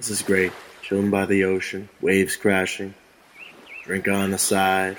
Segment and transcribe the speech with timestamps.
[0.00, 0.50] This is great.
[0.80, 2.94] Chilling by the ocean, waves crashing,
[3.84, 4.96] drink on the side.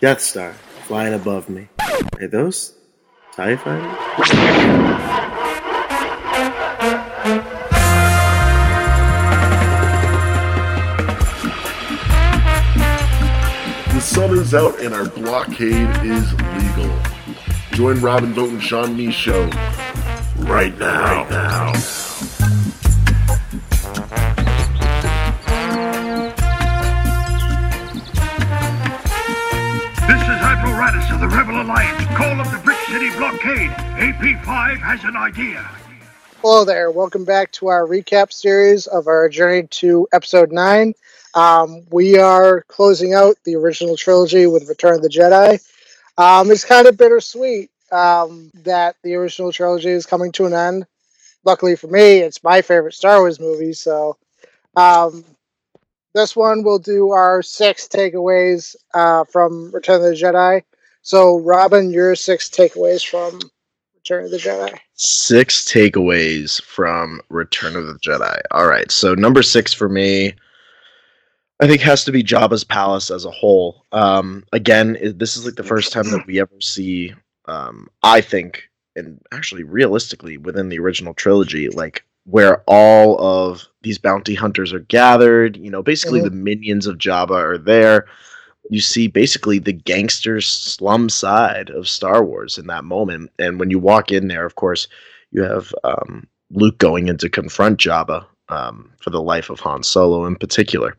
[0.00, 0.52] Death Star
[0.86, 1.66] flying above me.
[2.20, 2.74] Are those
[3.34, 4.30] TIE fighters?
[13.92, 17.00] The sun is out and our blockade is legal.
[17.72, 19.42] Join Robin Vote and Sean Me show
[20.36, 21.24] right now.
[21.24, 22.05] Right now.
[31.16, 32.04] Of the Rebel Alliance.
[32.14, 33.70] Call up the Brick City blockade.
[33.70, 35.62] AP5 has an idea.
[36.42, 36.90] Hello there.
[36.90, 40.92] Welcome back to our recap series of our journey to episode 9.
[41.32, 45.58] Um, we are closing out the original trilogy with Return of the Jedi.
[46.18, 50.86] Um, it's kind of bittersweet um, that the original trilogy is coming to an end.
[51.44, 53.72] Luckily for me, it's my favorite Star Wars movie.
[53.72, 54.18] So,
[54.76, 55.24] um,
[56.12, 60.62] this one we'll do our six takeaways uh, from Return of the Jedi.
[61.06, 63.38] So, Robin, your six takeaways from
[63.94, 64.76] Return of the Jedi.
[64.94, 68.40] Six takeaways from Return of the Jedi.
[68.50, 70.34] All right, so number six for me,
[71.60, 73.84] I think has to be Jabba's palace as a whole.
[73.92, 77.14] Um, again, this is like the first time that we ever see.
[77.44, 83.98] Um, I think, and actually realistically, within the original trilogy, like where all of these
[83.98, 85.56] bounty hunters are gathered.
[85.56, 86.24] You know, basically Mhm.
[86.24, 88.06] the minions of Jabba are there.
[88.70, 93.30] You see basically the gangster slum side of Star Wars in that moment.
[93.38, 94.88] And when you walk in there, of course,
[95.30, 99.82] you have um, Luke going in to confront Jabba um, for the life of Han
[99.82, 100.96] Solo in particular.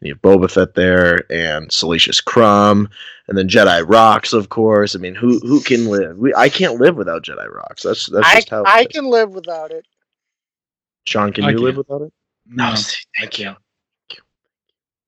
[0.00, 2.88] And you have Boba Fett there and Salacious Crumb,
[3.28, 4.94] and then Jedi Rocks, of course.
[4.94, 6.18] I mean, who who can live?
[6.18, 7.82] We, I can't live without Jedi Rocks.
[7.82, 8.62] That's that's I, just how.
[8.62, 8.86] it I is.
[8.88, 9.86] can live without it.
[11.06, 11.88] Sean, can I you live can't.
[11.88, 12.12] without it?
[12.46, 13.44] No, see, I thank you.
[13.46, 13.58] can't.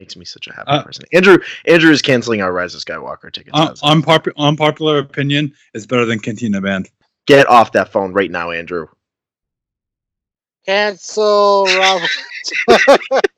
[0.02, 1.04] Makes me such a happy Uh, person.
[1.12, 3.52] Andrew Andrew is canceling our Rise of Skywalker tickets.
[3.56, 6.90] Un- as- unpopu- unpopular opinion is better than Cantina Band.
[7.28, 8.88] Get off that phone right now, Andrew.
[10.66, 12.10] Cancel Robert.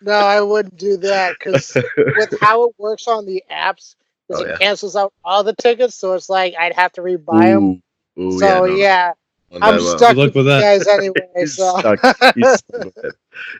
[0.00, 1.72] no, I wouldn't do that because
[2.16, 3.94] with how it works on the apps,
[4.28, 4.56] 'cause Oh, it yeah.
[4.56, 7.82] cancels out all the tickets, so it's like I'd have to rebuy them.
[8.18, 9.17] Ooh, ooh, so no, yeah, no,
[9.52, 9.96] I'm no, no.
[9.96, 10.60] stuck Good luck with, with that.
[10.60, 11.14] guys anyway.
[11.36, 12.00] He's so stuck.
[12.34, 12.88] He's stuck.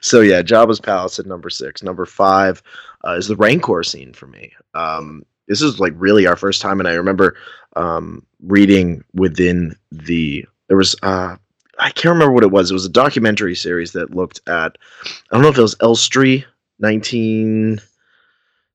[0.00, 1.82] So yeah, Jabba's palace at number six.
[1.82, 2.62] Number five
[3.06, 4.53] uh, is the Rancor scene for me.
[4.75, 7.37] Um, this is like really our first time, and I remember
[7.76, 11.37] um, reading within the there was uh,
[11.78, 12.70] I can't remember what it was.
[12.70, 16.44] It was a documentary series that looked at I don't know if it was Elstree
[16.78, 17.81] nineteen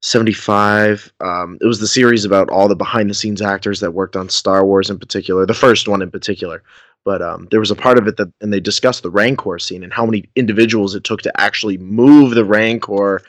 [0.01, 1.13] seventy five.
[1.19, 4.30] Um, it was the series about all the behind the scenes actors that worked on
[4.30, 6.63] Star Wars in particular, the first one in particular
[7.05, 9.83] but um, there was a part of it that and they discussed the rancor scene
[9.83, 13.21] and how many individuals it took to actually move the rancor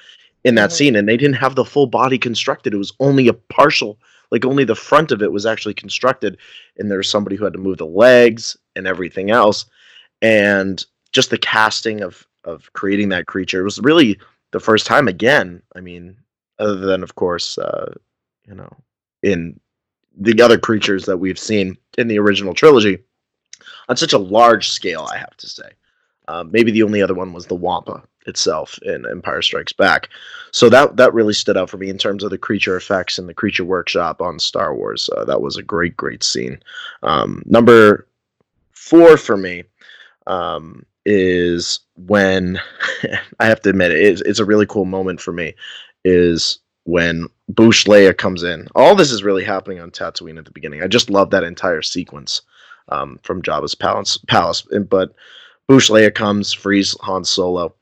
[0.45, 0.75] in that Mhm.
[0.75, 3.99] scene and they didn't have the full body constructed it was only a partial
[4.31, 6.37] like only the front of it was actually constructed
[6.79, 9.67] and there was somebody who had to move the legs and everything else
[10.23, 14.19] and just the casting of of creating that creature was really
[14.53, 16.17] the first time again i mean
[16.59, 17.93] other than of course uh
[18.47, 18.71] you know
[19.23, 19.59] in
[20.17, 22.99] the other creatures that we've seen in the original trilogy
[23.89, 25.71] on such a large scale, I have to say.
[26.29, 30.09] Um, maybe the only other one was the Wampa itself in Empire Strikes Back.
[30.53, 33.29] So that that really stood out for me in terms of the creature effects and
[33.29, 35.11] the creature workshop on Star Wars.
[35.17, 36.59] Uh, that was a great, great scene.
[37.03, 38.09] Um, number
[38.73, 39.65] four for me
[40.27, 42.59] um, is when
[43.41, 45.55] I have to admit it, it's, it's a really cool moment for me.
[46.07, 48.69] Is when Boushh Leia comes in.
[48.75, 50.83] All this is really happening on Tatooine at the beginning.
[50.83, 52.43] I just love that entire sequence
[52.89, 54.19] um, from Jabba's palace.
[54.29, 55.15] Palace, but
[55.69, 57.75] Boushh Leia comes, frees Han Solo,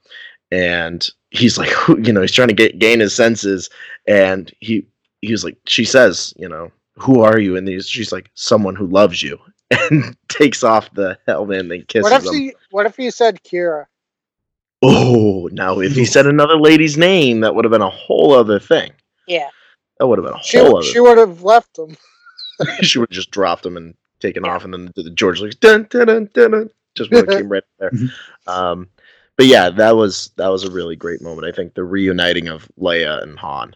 [0.51, 3.69] and he's like, you know, he's trying to get gain his senses,
[4.07, 4.87] and he
[5.21, 7.57] he's like, she says, you know, who are you?
[7.57, 9.39] And he's, she's like, someone who loves you,
[9.91, 12.35] and takes off the helmet and then kisses what if him.
[12.35, 13.87] he what if he said Kira?
[14.85, 18.59] Oh, now if he said another lady's name, that would have been a whole other
[18.59, 18.91] thing.
[19.29, 19.49] Yeah,
[19.99, 20.87] That would have been a she whole other.
[20.87, 21.97] she would have left him.
[22.83, 25.87] she would have just dropped him and taken off, and then the George Lucas dun
[25.91, 27.91] dun dun dun, dun just came right there.
[27.91, 28.11] Mhm.
[28.47, 28.89] Um,
[29.37, 31.47] but yeah, that was that was a really great moment.
[31.47, 33.75] I think the reuniting of Leia and Han,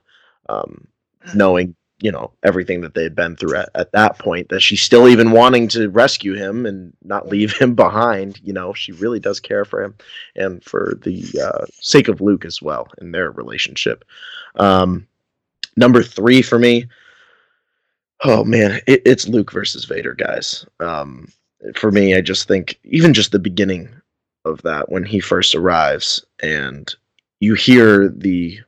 [0.48, 0.86] um,
[1.34, 4.82] knowing you know everything that they had been through at, at that point, that she's
[4.82, 8.38] still even wanting to rescue him and not leave him behind.
[8.42, 9.94] You know, she really does care for him
[10.36, 14.04] and for the uh, sake of Luke as well in their relationship.
[14.56, 15.06] Um,
[15.76, 16.86] number three for me.
[18.24, 20.66] Oh man, it, it's Luke versus Vader, guys.
[20.80, 21.28] Um,
[21.74, 23.88] for me, I just think even just the beginning
[24.44, 26.94] of that when he first arrives, and
[27.40, 28.58] you hear the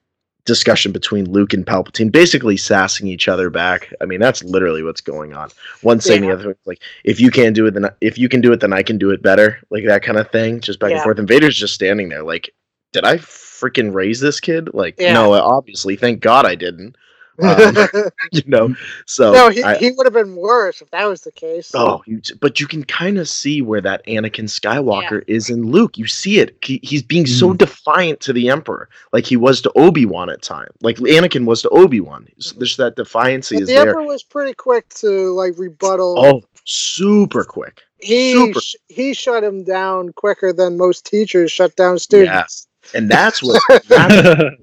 [0.45, 3.93] discussion between Luke and Palpatine, basically sassing each other back.
[4.01, 5.51] I mean, that's literally what's going on.
[5.83, 6.35] One saying Yeah.
[6.35, 8.61] the other, like, if you can't do it, then I- if you can do it,
[8.61, 11.19] then I can do it better, like that kind of thing, just back and forth.
[11.19, 12.51] And Vader's just standing there, like,
[12.95, 14.71] did I freaking raise this kid?
[14.73, 15.13] Like, Yeah.
[15.13, 16.97] no, obviously, thank God I didn't.
[17.41, 17.77] Um,
[18.33, 18.75] you know,
[19.07, 21.71] so no, he, I- he would have been worse if that was the case.
[21.75, 25.97] Oh, you, but you can kind of see where that Anakin Skywalker is in Luke.
[25.99, 26.57] You see it.
[26.65, 27.59] He, he's being so Mhm.
[27.59, 31.63] defiant to the Emperor, like he was to Obi Wan at time, like Anakin was
[31.63, 32.27] to Obi Wan.
[32.57, 33.89] There's that defiance But is the there.
[33.91, 36.15] Emperor was pretty quick to like rebuttal.
[36.19, 37.83] Oh, super quick.
[38.01, 38.61] he super.
[38.61, 42.67] sh- he shut him down quicker than most teachers shut down students.
[42.95, 44.57] And that's what that's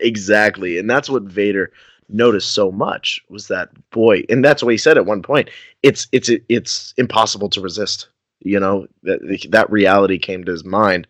[0.00, 1.72] exactly, and that's what Vader
[2.08, 5.50] noticed so much was that boy, and that's what he said at one point.
[5.82, 8.08] It's it's it's impossible to resist.
[8.40, 9.20] You know that
[9.50, 11.06] that reality came to his mind,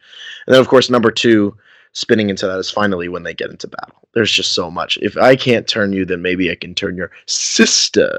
[0.47, 1.57] and then of course number two,
[1.93, 4.09] spinning into that is finally when they get into battle.
[4.15, 4.99] There's just so much.
[5.01, 8.11] If I can't turn you, then maybe I can turn your sister.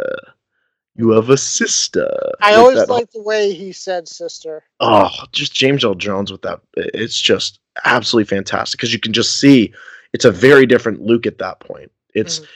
[0.95, 2.09] You have a sister.
[2.41, 4.63] I Like always whole- the way he said sister.
[4.79, 6.59] oh, just James Earl Jones with that.
[6.75, 9.73] It's just absolutely fantastic because you can just see
[10.13, 11.91] it's a very different Luke at that point.
[12.13, 12.47] It's Mhm.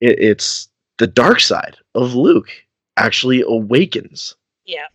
[0.00, 0.68] it, it's
[0.98, 2.50] the dark side of Luke
[2.96, 4.34] actually awakens,
[4.64, 4.86] Yeah.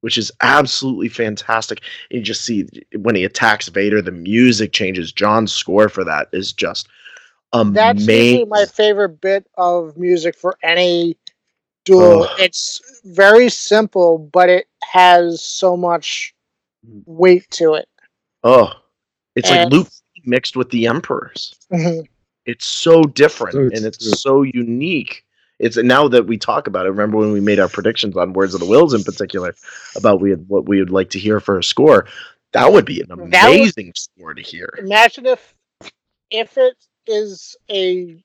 [0.00, 1.80] which is absolutely fantastic.
[2.10, 2.66] You just see
[2.96, 5.12] when he attacks Vader, the music changes.
[5.12, 6.88] John's score for that is just
[7.52, 8.48] That's usually amazing.
[8.48, 11.16] my favorite bit of music for any
[11.84, 12.28] duel.
[12.38, 16.34] It's very simple, but it has so much
[17.06, 17.88] weight to it.
[18.44, 18.72] oh,
[19.34, 19.88] it's like Luke
[20.26, 21.54] mixed with the Emperors.
[21.72, 22.06] Mhm.
[22.44, 24.12] it's so different So and it's true.
[24.12, 25.24] so unique
[25.58, 28.54] it's now that we talk about it remember when we made our predictions on words
[28.54, 29.52] of the wills in particular
[29.96, 32.06] about we had, what we would like to hear for a score
[32.52, 35.54] that would be an That would- amazing score to hear Imagine if
[36.30, 36.76] if it
[37.08, 38.22] is a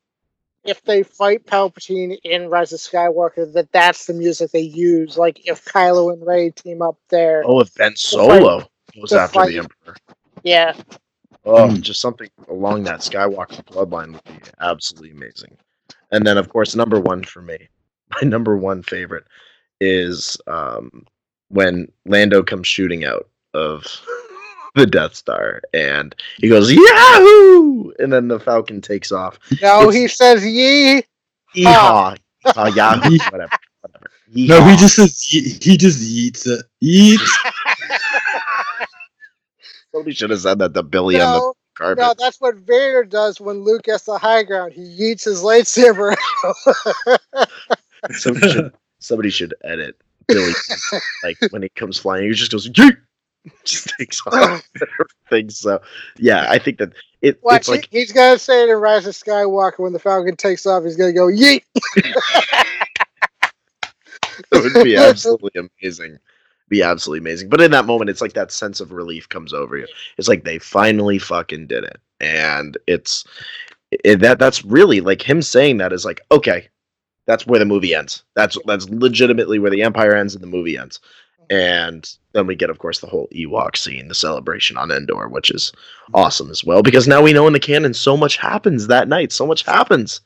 [0.63, 5.17] if they fight Palpatine in Rise of Skywalker, that that's the music they use.
[5.17, 9.33] Like if Kylo and Rey team up there, oh if ben solo goes the after
[9.39, 9.95] fight- the emperor
[10.43, 10.73] yeah,
[11.45, 11.81] oh Mm.
[11.81, 15.57] just something along that skywalker bloodline would be absolutely amazing
[16.11, 17.57] and then of course number one for me
[18.21, 19.25] my number one favorite
[19.79, 21.05] is um,
[21.49, 23.83] when Lando comes shooting out of
[24.75, 27.91] the Death Star and he goes Yahoo!
[27.99, 29.39] And then the Falcon takes off.
[29.61, 31.03] no, It's- he says ye.
[31.55, 32.17] Yeehaw!
[32.45, 33.17] Uh, Yahoo!
[33.31, 33.51] Whatever.
[33.81, 34.07] Whatever.
[34.33, 36.65] no, he just says ye- he just yeets it.
[36.83, 37.19] Yeet.
[39.91, 41.97] Somebody should have said that to Billy on the No, carpet.
[41.99, 44.73] no, that's what Vader does when Luke gets the high ground.
[44.73, 46.15] He yeets his lightsaber.
[48.11, 49.95] Somebody should, somebody should edit
[50.27, 50.53] Billy
[51.23, 52.23] like when he comes flying.
[52.27, 52.97] He just goes Yeet!
[53.65, 54.63] just takes off.
[55.29, 55.49] everything.
[55.49, 55.81] So
[56.17, 59.05] yeah, I think that it, Watch, it's like he- he's gonna say it in Rise
[59.07, 60.83] of Skywalker when the Falcon takes off.
[60.83, 61.63] He's gonna go yeet.
[64.51, 65.51] it would be absolutely
[65.81, 66.17] amazing.
[66.71, 67.49] Be absolutely amazing.
[67.49, 69.85] But in that moment, it's like that sense of relief comes over you.
[70.17, 73.25] It's like they finally fucking did it, and it's
[73.91, 76.69] it, that that's really like him saying that is like okay,
[77.27, 78.23] that's where the movie ends.
[78.35, 81.01] That's that's legitimately where the Empire ends and the movie ends.
[81.49, 85.51] And then we get, of course, the whole Ewok scene, the celebration on Endor, which
[85.51, 85.73] is
[86.13, 89.33] awesome as well because now we know in the canon so much happens that night.
[89.33, 90.21] So much happens.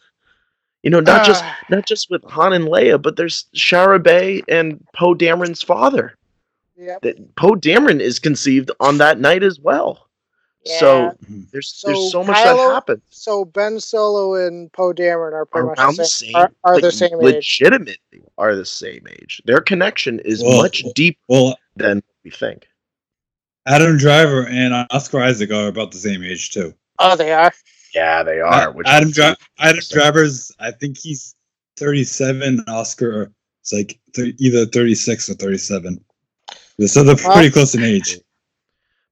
[0.84, 4.44] You know, not just Ah, not just with Han and Leia, but there's Shara Bey
[4.48, 6.16] and Poe Dameron's father.
[6.78, 7.02] Yep.
[7.02, 10.08] That Poe Dameron is conceived on that night as well.
[10.66, 10.80] Yeah.
[10.80, 11.18] So
[11.52, 15.46] there's So there's so much that Kylo- happens So Ben Solo and Poe Dameron are
[15.46, 16.28] pretty around the the same.
[16.32, 17.22] same, are, are like, the same age.
[17.22, 19.42] legitimately are the same age.
[19.46, 22.68] Their connection is Well, much deeper Well, than we think.
[23.68, 26.74] Adam Driver and Oscar Isaac are about the same age too.
[27.00, 27.52] Oh, they are.
[27.94, 29.82] Yeah, they Uh, which Adam, is Dri- Adam.
[29.92, 31.36] Driver's, I think he's
[31.78, 32.64] 37.
[32.68, 33.32] Oscar
[33.64, 36.04] is like th- either 36 or 37.
[36.86, 38.20] So they're Well- pretty close in age.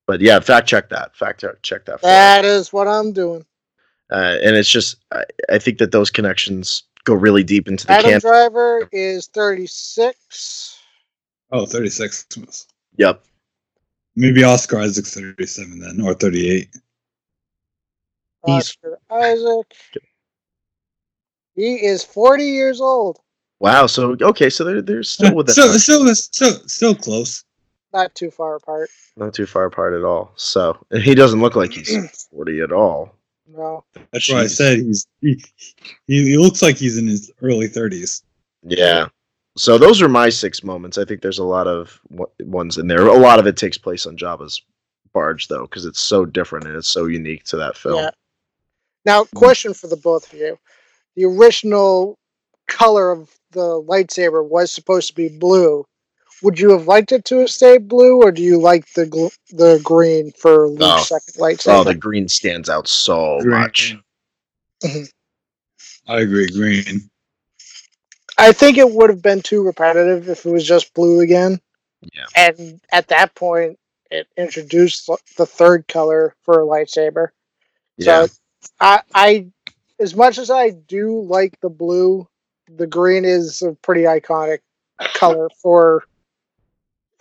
[0.06, 1.16] But yeah, fact check that.
[1.16, 2.02] Fact check- check that.
[2.02, 3.46] That is what I'm doing.
[4.12, 7.94] Uh, and it's just I, I think that those connections go really deep into the
[7.94, 8.20] Adam canon.
[8.20, 10.78] Driver is 36.
[11.52, 12.28] Oh, 36.
[12.98, 13.24] Yep.
[14.16, 16.70] Maybe Oscar Isaac's 37 then, or 38.
[18.46, 19.74] He's- Oscar Isaac.
[21.56, 23.20] He is 40 years old.
[23.60, 23.86] Wow.
[23.88, 24.50] So okay.
[24.50, 27.46] So they're they're still within still, still, still, still close.
[27.94, 28.90] Not too far apart.
[29.16, 30.34] not too far apart at all.
[30.36, 33.14] So and he doesn't look like he's forty at all.
[33.48, 33.84] No.
[34.12, 35.44] That's why I said he's he,
[36.08, 38.24] he, he looks like he's in his early 30s.
[38.64, 39.08] Yeah.
[39.58, 40.98] So those are my six moments.
[40.98, 42.00] I think there's a lot of
[42.40, 43.06] ones in there.
[43.06, 44.62] A lot of it takes place on Jabba's
[45.14, 48.04] barge though, because it's so different and it's so unique to that film.
[48.04, 48.10] Yeah.
[49.06, 50.58] Now, question for the both of you:
[51.16, 52.18] the original
[52.68, 55.86] color of the lightsaber was supposed to be blue.
[56.44, 59.36] Would you have liked it to have stayed blue, or do you like the gl-
[59.52, 61.04] the green for Luke's Oh.
[61.20, 61.80] second lightsaber?
[61.80, 63.50] Oh, the green stands out so Green.
[63.60, 63.96] much.
[64.84, 65.04] Mm-hmm.
[66.12, 67.10] I agree, green.
[68.38, 71.62] I think it would have been too repetitive if it was just blue again.
[72.14, 72.26] Yeah.
[72.36, 73.80] And at that point,
[74.12, 77.30] it introduced the third color for a lightsaber.
[77.98, 78.26] Yeah.
[78.26, 78.34] So
[78.82, 79.48] I, I,
[80.00, 82.28] as much as I do like the blue,
[82.68, 84.60] the green is a pretty iconic
[85.14, 86.04] color for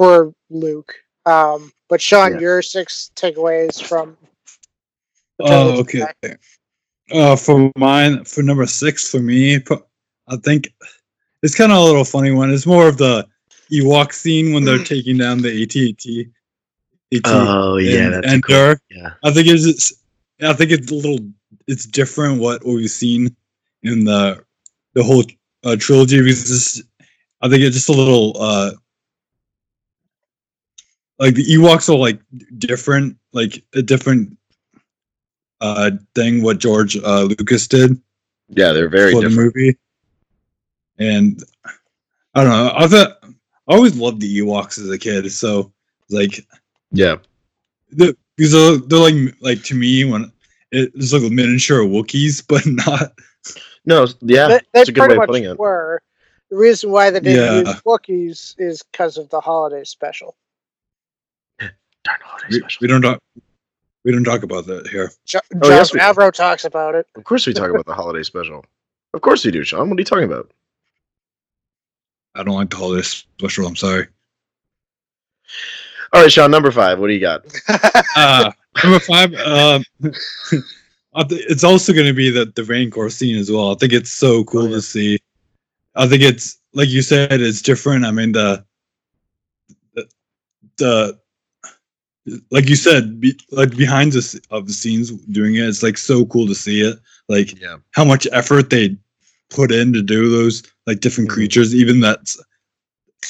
[0.02, 0.94] for Luke.
[1.26, 2.40] Um, but Sean, Yeah.
[2.40, 4.16] your six takeaways from.
[5.38, 6.06] Oh, okay.
[7.12, 9.62] Uh, for mine, for number six, for me,
[10.28, 10.72] I think
[11.42, 12.52] it's kind of a little funny one.
[12.52, 13.26] It's more of the
[13.70, 16.26] Ewok scene when they're taking down the AT-AT.
[17.14, 18.56] AT Oh yeah, and, that's and cool.
[18.56, 18.80] Dur.
[18.90, 19.10] Yeah.
[19.22, 19.92] I think it's, it's
[20.40, 21.18] I think it's a little
[21.66, 23.36] it's different what we've seen
[23.82, 24.42] in the
[24.94, 25.24] the whole
[25.64, 26.82] uh, trilogy because
[27.42, 28.72] I think it's just a little uh
[31.22, 32.18] like the Ewoks are like
[32.58, 34.36] different like a different
[35.60, 38.00] uh thing what George uh, Lucas did
[38.48, 39.54] Yeah, they're very for different.
[39.54, 39.78] the movie
[40.98, 41.42] and
[42.34, 43.18] I don't know I thought
[43.68, 45.72] I always loved the Ewoks as a kid so
[46.10, 46.44] like
[46.90, 47.16] Yeah.
[47.92, 50.32] the, because they're, they're like like to me when
[50.72, 53.12] it's like miniature Wookiees, but not.
[53.84, 55.58] No, yeah, They, they that's a good pretty way of much putting it.
[55.58, 56.00] were.
[56.50, 57.70] The reason why they didn't Yeah.
[57.70, 60.34] use Wookiees is because of the holiday special.
[62.04, 62.78] Darn holiday We, special.
[62.80, 63.22] we don't talk.
[64.04, 65.12] We don't talk about that here.
[65.24, 65.90] Jo- Oh, John yes.
[65.92, 67.06] Favreau talks about it.
[67.14, 68.64] Of course we talk about the holiday special.
[69.14, 69.88] Of course we do, Sean.
[69.90, 70.50] What are you talking about?
[72.34, 73.66] I don't like the holiday special.
[73.66, 74.08] I'm sorry.
[76.12, 76.98] All right, Sean, number five.
[76.98, 77.44] What do you got?
[78.16, 78.50] Uh,
[78.82, 79.32] number five.
[79.34, 79.84] Um,
[81.30, 83.72] it's also going to be the the Rancor scene as well.
[83.72, 84.74] I think it's so cool Oh, yeah.
[84.76, 85.18] to see.
[85.94, 88.04] I think it's like you said, it's different.
[88.04, 88.64] I mean the
[89.94, 90.08] the,
[90.78, 91.18] the
[92.50, 96.24] like you said, be, like behind the of the scenes doing it, it's like so
[96.26, 96.98] cool to see it.
[97.28, 97.78] Like Yeah.
[97.92, 98.96] how much effort they
[99.50, 101.34] put in to do those like different Mhm.
[101.34, 102.38] creatures, even that's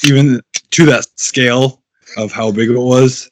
[0.05, 1.83] even to that scale
[2.17, 3.29] of how big it was.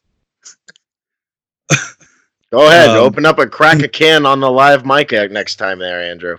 [2.52, 2.90] Go ahead.
[2.90, 6.38] Um, open up a crack a can on the live mic next time there, Andrew.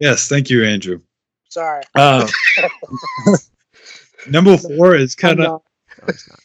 [0.00, 1.00] Yes, thank you, Andrew.
[1.50, 1.82] Sorry.
[1.94, 2.26] Uh,
[4.30, 5.62] number four is kind I'm of not-
[6.00, 6.38] No, it's not.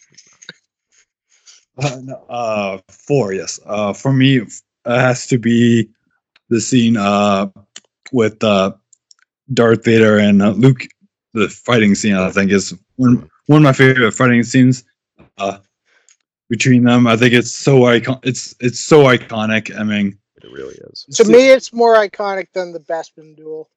[1.77, 3.33] Uh, no, uh, four.
[3.33, 4.51] Yes, uh, for me, it
[4.85, 5.89] has to be
[6.49, 7.47] the scene uh,
[8.11, 8.73] with uh,
[9.53, 10.85] Darth Vader and uh, Luke.
[11.33, 14.83] The fighting scene, I think, is one one of my favorite fighting scenes.
[15.37, 15.59] Uh,
[16.49, 18.19] between them, I think it's so icon.
[18.23, 19.75] It's it's so iconic.
[19.77, 21.05] I mean, It really is.
[21.15, 23.69] To me, it's more iconic than the Bespin duel.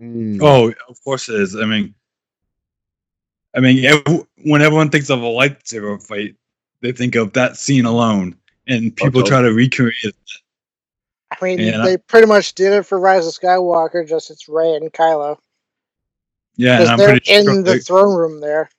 [0.00, 0.38] Mm.
[0.40, 1.56] Oh, of course it is.
[1.56, 1.94] I mean,
[3.54, 6.36] I mean, ev- when everyone thinks of a lightsaber fight,
[6.80, 9.28] they think of that scene alone, and people Okay.
[9.28, 10.14] try to recreate it.
[11.30, 11.82] I mean, Yeah.
[11.84, 15.38] they pretty much did it for Rise of Skywalker, just it's Rey and Kylo.
[16.56, 17.62] Yeah, and I'm they're pretty in sure.
[17.62, 18.70] the throne room there.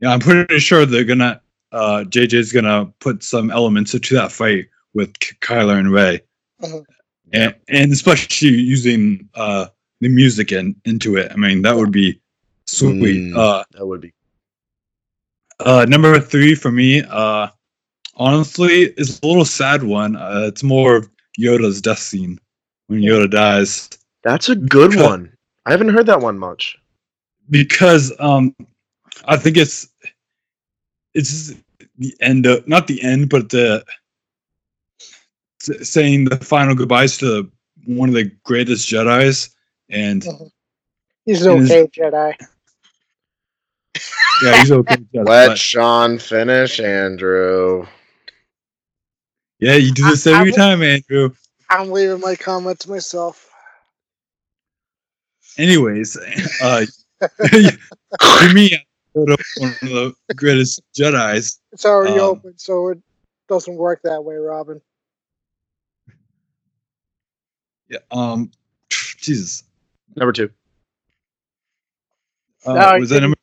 [0.00, 1.40] yeah, I'm pretty sure they're gonna.
[1.70, 6.20] Uh, JJ's gonna put some elements into that fight with K- Kylo and Rey,
[6.60, 6.84] Mhm.
[7.32, 9.66] and and especially using uh
[10.00, 11.30] the music in, into it.
[11.32, 12.20] I mean, that would be
[12.66, 12.98] sweet.
[13.00, 13.36] Mm.
[13.36, 14.12] Uh, That would be.
[15.60, 17.48] Uh, number three for me, uh,
[18.16, 20.16] honestly, is a little sad one.
[20.16, 22.38] Uh, it's more of Yoda's death scene
[22.88, 23.88] when Yoda dies,
[24.24, 25.32] That's a good Because- one.
[25.64, 26.76] I haven't heard that one much.
[27.50, 28.54] because um,
[29.26, 29.88] I think it's
[31.14, 31.54] it's
[31.98, 33.84] the end of not the end, but the
[35.60, 37.50] saying the final goodbyes to
[37.86, 39.50] one of the greatest Jedi's,
[39.88, 40.24] and
[41.24, 42.34] He's an It is- okay Jedi.
[44.42, 44.96] Yeah, he's okay.
[44.96, 47.86] Jedi, Let but- Sean finish, Andrew.
[49.60, 51.30] yeah, you do this I- I every will- time, Andrew.
[51.70, 53.48] I'm leaving my comment to myself.
[55.58, 56.16] Anyways,
[56.62, 56.84] uh,
[57.20, 58.78] to me,
[59.16, 61.60] Yoda was one of the greatest Jedi's.
[61.72, 62.98] It's already Um, open, so it
[63.48, 64.80] doesn't work that way, Robin.
[67.88, 68.50] Yeah, um,
[68.90, 69.64] Jesus,
[70.16, 70.50] Number two.
[72.66, 73.36] uh, No, was that number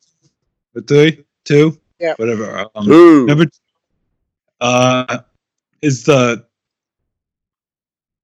[0.86, 2.14] three, two, Yeah.
[2.16, 2.66] whatever.
[2.74, 3.26] Um, Ooh.
[3.26, 3.50] number two,
[4.60, 5.18] uh,
[5.82, 6.44] is the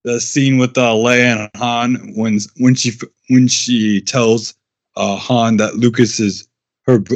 [0.04, 2.92] the scene with uh, Leia and Han when when she
[3.28, 4.54] when she tells
[4.96, 6.46] uh, Han that Lucas is
[6.86, 7.14] her br-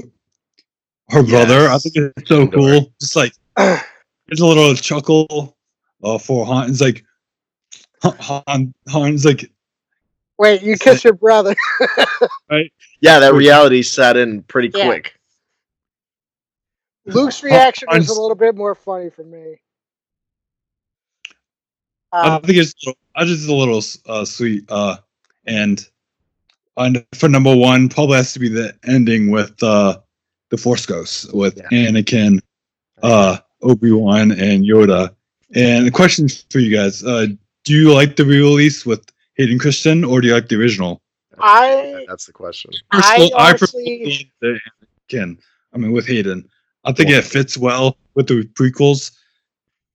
[1.11, 1.69] her brother.
[1.69, 2.57] I think it's so Andor.
[2.57, 2.93] cool.
[3.01, 5.57] Just like there's a little chuckle
[6.03, 6.71] uh, for Han.
[6.71, 7.05] It's like
[8.03, 8.75] Han.
[8.89, 9.51] Han's like
[10.39, 11.55] Wait, you kiss your brother.
[12.51, 12.73] right?
[13.03, 14.87] Yeah, that reality set in pretty Yeah.
[14.87, 15.15] quick.
[17.15, 19.57] Luke's reaction is Han's- a little bit more funny for me.
[22.13, 22.75] I Um, think it's
[23.15, 24.65] I just a little uh, sweet.
[24.69, 24.97] Uh,
[25.47, 25.87] and
[26.77, 29.99] and for number one, probably has to be the ending with uh,
[30.51, 31.89] the Force Ghosts with Yeah.
[31.91, 32.41] Anakin,
[33.03, 35.15] uh, Obi Wan, and Yoda.
[35.55, 37.27] And the question for you guys: uh,
[37.65, 39.05] Do you like the re-release with
[39.37, 41.01] Hayden Christian, or do you like the original?
[41.39, 42.73] I That's the question.
[42.91, 44.61] I Personal- honestly- prefer the
[45.13, 45.39] Anakin.
[45.73, 46.49] I mean, with Hayden,
[46.85, 49.13] I think it fits well with the prequels.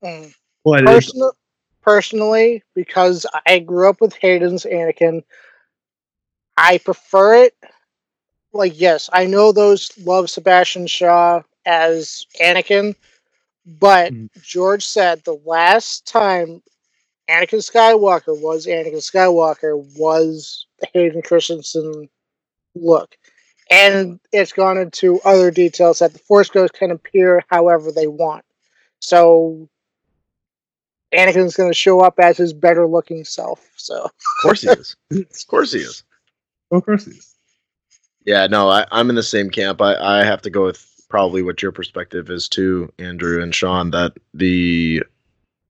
[0.04, 1.34] mm, But it's, personal,
[1.82, 5.24] personally, because I grew up with Hayden's Anakin,
[6.58, 7.56] I prefer it.
[8.54, 12.96] Like, yes, I know those love Sebastian Shaw as Anakin,
[13.66, 14.30] but Mhm.
[14.42, 16.62] George said the last time
[17.30, 22.10] Anakin Skywalker was Anakin Skywalker was Hayden Christensen
[22.76, 23.18] look.
[23.70, 28.46] And it's gone into other details that the Force Ghosts can appear however they want.
[29.00, 29.68] So
[31.14, 33.68] Anakin's going to show up as his better looking self.
[33.76, 34.96] So Of course he is.
[35.12, 36.04] Of course he is.
[36.72, 37.36] of course, it is.
[38.26, 39.82] Yeah, no, I, I'm in the same camp.
[39.82, 43.92] I, I have to go with probably what your perspective is too, Andrew and Sean,
[43.92, 45.04] that the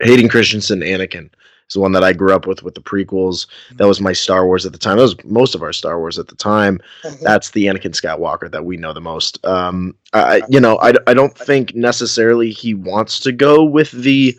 [0.02, 1.30] Hayden Christensen Anakin
[1.68, 3.48] is the one that I grew up with with the prequels.
[3.78, 4.98] That was my Star Wars at the time.
[4.98, 6.80] That was most of our Star Wars at the time.
[7.22, 9.44] That's the Anakin Skywalker that we know the most.
[9.46, 13.92] Um, I, I- you know, I, I don't think necessarily he wants to go with
[13.92, 14.38] the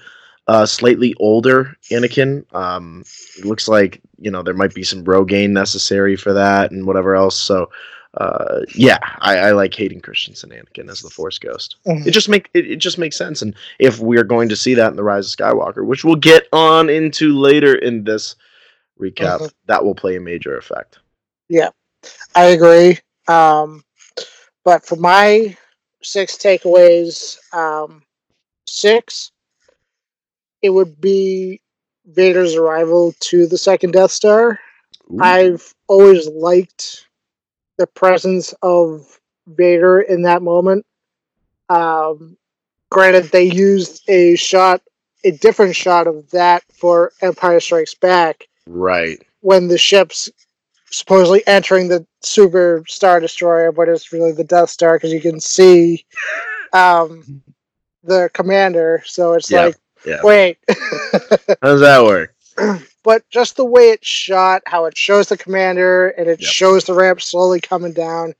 [0.49, 2.45] uh, slightly older Anakin.
[2.55, 3.03] Um,
[3.39, 7.17] it looks like you know there might be some Rogaine necessary for that and whatever
[7.17, 7.37] else.
[7.37, 7.69] So,
[8.17, 11.77] uh, yeah, I, I like Hayden Christensen Anakin as the Force Ghost.
[11.87, 12.07] Mhm.
[12.07, 13.43] It just make it, it just makes sense.
[13.43, 16.45] And if we're going to see that in the Rise of Skywalker, which we'll get
[16.53, 18.35] on into later in this
[19.01, 19.53] recap, Mhm.
[19.67, 20.99] that will play a major effect.
[21.49, 21.71] Yeah,
[22.35, 22.99] I agree.
[23.29, 23.85] Um,
[24.65, 25.57] but for my
[26.03, 28.03] six takeaways, um,
[28.67, 29.31] six,
[30.63, 31.61] it would be
[32.07, 34.59] Vader's arrival to the second Death Star.
[35.13, 35.19] Ooh.
[35.21, 37.07] I've always liked
[37.79, 40.85] the presence of Vader in that moment.
[41.69, 42.37] Um,
[42.91, 44.83] granted, they used a shot,
[45.25, 49.19] a different shot of that for Empire Strikes Back right.
[49.41, 50.31] when the ship's
[50.91, 55.41] supposedly entering the Super Star Destroyer, but it's really the Death Star because you can
[55.41, 56.05] see
[56.73, 57.43] um,
[58.03, 59.03] the commander.
[59.05, 60.21] So it's Yeah, like, yeah.
[60.23, 60.59] wait.
[60.69, 62.35] How does that work?
[63.07, 66.51] but just the way it's shot, how it shows the commander and it Yep.
[66.51, 68.35] shows the ramp slowly coming down.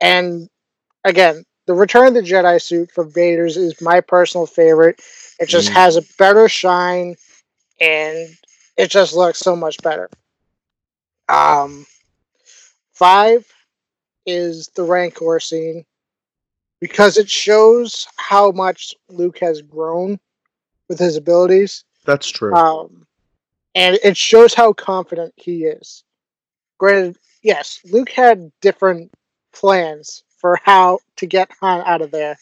[0.00, 0.48] And
[1.02, 5.02] again, the Return of the Jedi suit for Vader's is my personal favorite.
[5.40, 5.72] It just Mm.
[5.72, 7.16] has a better shine
[7.80, 8.28] and
[8.76, 10.08] it just looks so much better.
[11.28, 11.84] Um,
[12.92, 13.44] five
[14.26, 15.84] is the Rancor scene
[16.80, 20.20] because it shows how much Luke has grown
[20.88, 21.82] with his abilities.
[22.04, 22.54] That's true.
[22.54, 23.08] Um,
[23.74, 26.04] and it shows how confident he is.
[26.78, 29.12] Granted, yes, Luke had different
[29.52, 32.36] plans for how to get Han out of there.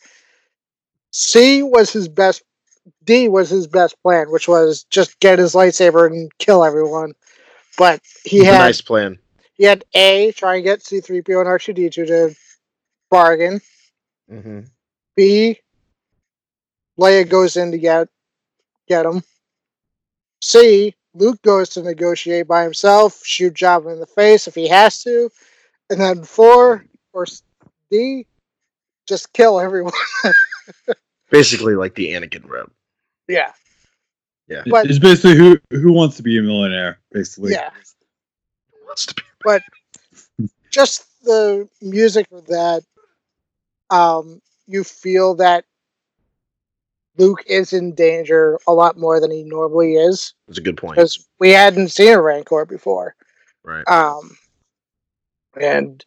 [1.13, 2.43] C was his best.
[3.05, 7.13] D was his best plan, which was just get his lightsaber and kill everyone.
[7.79, 9.19] But he It's a nice plan.
[9.55, 12.35] he had A try and get C three PO and R two D two to
[13.11, 13.61] bargain.
[14.29, 14.61] hmm
[15.15, 15.61] B,
[16.99, 18.09] Leia goes in to get
[18.89, 19.23] get him.
[20.41, 25.03] C, Luke goes to negotiate by himself, shoot Jabba in the face if he has
[25.03, 25.31] to,
[25.91, 27.27] and then four or
[27.91, 28.27] D,
[29.07, 29.93] just kill everyone.
[31.31, 32.73] Basically, like the Anakin route.
[33.29, 33.53] yeah,
[34.49, 34.63] Yeah.
[34.67, 37.53] But- it's basically who who wants to be a millionaire, basically.
[37.53, 37.71] yeah.
[38.87, 39.63] Wants to be- But
[40.71, 42.83] Just the music of that,
[43.91, 45.65] um, you feel that
[47.19, 50.97] Luke is in danger a lot more than he normally is That's a good point.
[50.97, 53.15] because we hadn't seen a Rancor before.
[53.65, 53.87] Right.
[53.87, 54.37] Um,
[55.61, 56.05] and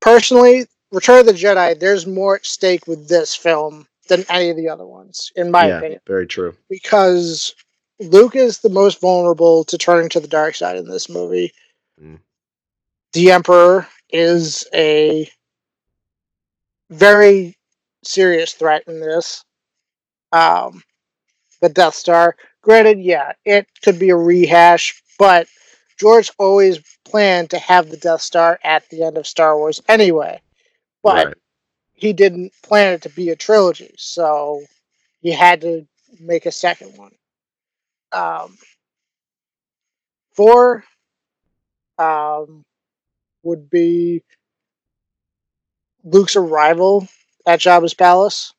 [0.00, 4.56] personally, Return of the Jedi, there's more at stake with this film than any of
[4.56, 6.54] the other ones, in my yeah, opinion, very true.
[6.68, 7.54] because
[8.00, 11.52] Luke is the most vulnerable to turning to the dark side in this movie.
[12.02, 12.18] Mm.
[13.12, 15.30] The Emperor is a
[16.90, 17.56] very
[18.04, 19.44] serious threat in this.
[20.32, 20.82] Um,
[21.60, 25.46] the Death Star, granted, yeah, it could be a rehash, but
[25.98, 30.40] George always planned to have the Death Star at the end of Star Wars anyway.
[31.02, 31.34] But Right.
[31.92, 34.62] he didn't plan it to be a trilogy, so
[35.20, 35.86] he had to
[36.18, 37.14] make a second one.
[38.12, 38.58] Um,
[40.32, 40.84] four
[41.98, 42.64] um,
[43.42, 44.22] would be
[46.04, 47.06] Luke's arrival
[47.46, 48.52] at Jabba's palace.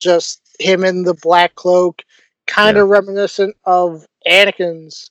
[0.00, 2.02] Just him in the black cloak,
[2.46, 5.10] kind of reminiscent of Anakin's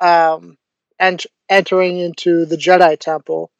[0.00, 0.56] um,
[0.98, 3.50] ent- entering into the Jedi Temple.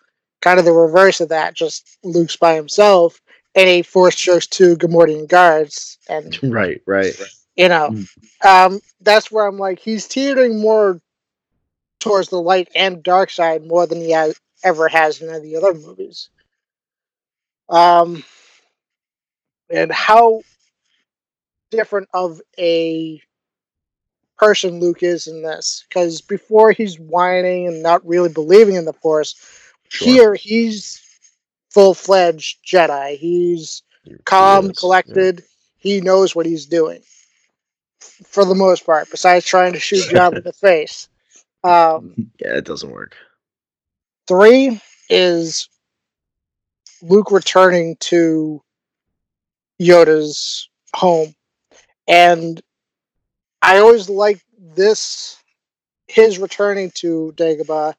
[0.40, 3.20] Kind of the reverse of that, just Luke's by himself,
[3.56, 7.12] and he force chokes two Gamorrean guards, and Right, right.
[7.56, 7.96] you know,
[8.46, 11.00] um, that's where I'm like, he's teetering more
[11.98, 15.42] towards the light and dark side more than he has, ever has in any of
[15.42, 16.30] the other movies.
[17.68, 18.24] Um,
[19.70, 20.42] and how
[21.70, 23.20] different of a
[24.38, 28.92] person Luke is in this, because before he's whining and not really believing in the
[28.92, 29.34] Force,
[29.88, 30.06] Sure.
[30.08, 31.00] here he's
[31.70, 33.16] full fledged Jedi.
[33.18, 34.80] He's He- he calm, is, yeah.
[34.80, 35.44] collected.
[35.76, 37.02] He knows what he's doing
[38.00, 41.08] for the most part, besides trying to shoot John in the face.
[41.64, 43.16] Um, Yeah, it doesn't work.
[44.26, 45.68] three is
[47.02, 48.62] Luke returning to
[49.80, 51.34] Yoda's home.
[52.06, 52.60] And
[53.62, 55.36] I always like this,
[56.06, 57.94] his returning to Dagobah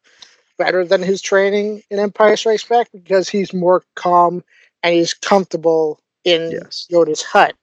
[0.57, 4.43] better than his training in Empire Strikes Back because he's more calm
[4.83, 6.87] and he's comfortable in Yes.
[6.91, 7.55] Yoda's hut.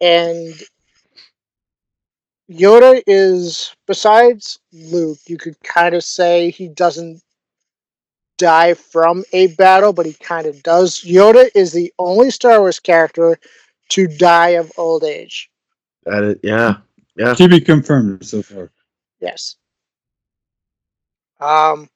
[0.00, 0.54] And
[2.50, 7.22] Yoda is, besides Luke, you could kind of say he doesn't
[8.38, 11.00] die from a battle, but he kind of does.
[11.00, 13.38] Yoda is the only Star Wars character
[13.90, 15.50] to die of old age.
[16.04, 16.76] That is, yeah,
[17.16, 17.34] yeah.
[17.34, 18.70] To be confirmed so far.
[19.20, 19.56] Yes.
[21.40, 21.88] Um,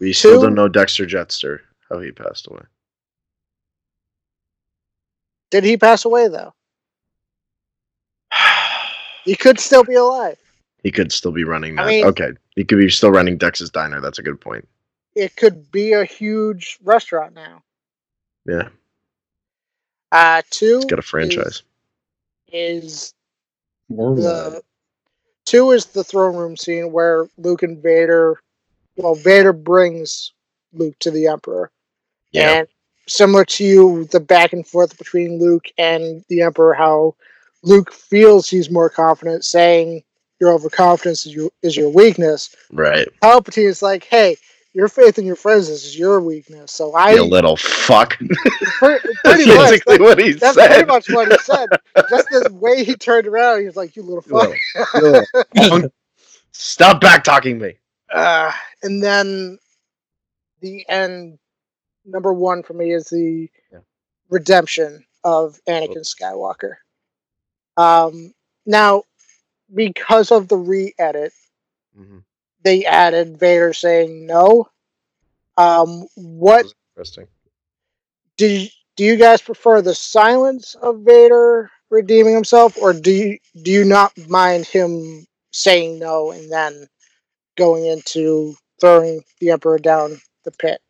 [0.00, 2.62] We still Two- don't know Dexter Jetster how he passed away.
[5.50, 6.52] did he pass away though?
[9.24, 10.36] He could still be alive.
[10.82, 14.00] he could still be running I mean- okay, he could be still running Dex's Diner.
[14.00, 14.66] That's a good point.
[15.14, 17.62] It could be a huge restaurant now.
[18.46, 18.68] Yeah,
[20.10, 21.62] Uh, two It's got a franchise.
[22.52, 23.14] is
[23.88, 24.22] Or what?
[24.22, 24.62] the
[25.44, 28.40] two is the throne room scene where Luke and Vader,
[28.96, 30.32] well, Vader brings
[30.72, 31.70] Luke to the Emperor,
[32.32, 32.68] Yeah, and
[33.06, 37.14] similar to you, the back and forth between Luke and the Emperor, how
[37.62, 40.02] Luke feels he's more confident, saying
[40.40, 42.54] your overconfidence is your is your weakness.
[42.72, 43.08] right.
[43.22, 44.36] Palpatine is like, hey,
[44.74, 46.72] your faith in your friends is your weakness.
[46.72, 48.16] So I you little fuck.
[48.18, 50.68] pre- That's pretty much basically that- what he that's said.
[50.68, 51.68] pretty much what he said.
[52.08, 54.54] Just the way he turned around, he was like, "You little fuck."
[54.94, 55.90] You little-
[56.52, 57.74] Stop back talking me.
[58.12, 59.58] Uh, and then
[60.60, 61.38] the end
[62.04, 63.78] number one for me is the Yeah.
[64.28, 66.74] redemption of Anakin Skywalker.
[67.76, 68.34] Um,
[68.66, 69.04] now,
[69.74, 71.32] because of the re-edit,
[71.98, 72.22] Mhm.
[72.62, 74.68] They added Vader saying no.
[75.56, 77.26] Um, what Interesting.
[78.36, 83.38] do you, do you guys prefer the silence of Vader redeeming himself, or do you
[83.62, 86.86] do you not mind him saying no and then
[87.56, 90.80] going into throwing the Emperor down the pit?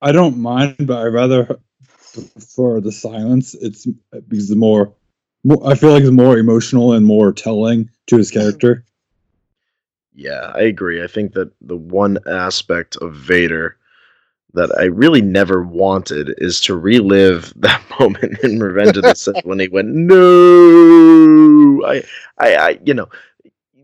[0.00, 1.58] I don't mind, but I rather
[2.12, 3.54] prefer the silence.
[3.54, 3.86] It's
[4.28, 4.94] because the more,
[5.44, 8.84] more, I feel like it's more emotional and more telling to his character.
[10.18, 11.00] Yeah, I agree.
[11.00, 13.76] I think that the one aspect of Vader
[14.54, 19.44] that I really never wanted is to relive that moment in Revenge of the Sith
[19.44, 22.02] when he went, "No!" I,
[22.38, 23.08] I, I you know,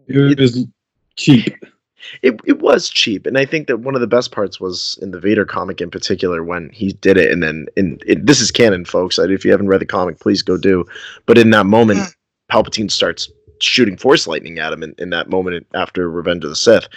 [0.09, 0.67] It was
[1.15, 1.55] cheap.
[2.23, 5.11] it, it was cheap and i think that one of the best parts was in
[5.11, 8.51] the vader comic in particular when he did it and then in it, this is
[8.51, 10.85] canon folks if you haven't read the comic please go do
[11.25, 12.15] but in that moment mm.
[12.53, 13.31] palpatine starts
[13.65, 16.89] shooting force lightning at him in, in that moment after revenge of the sith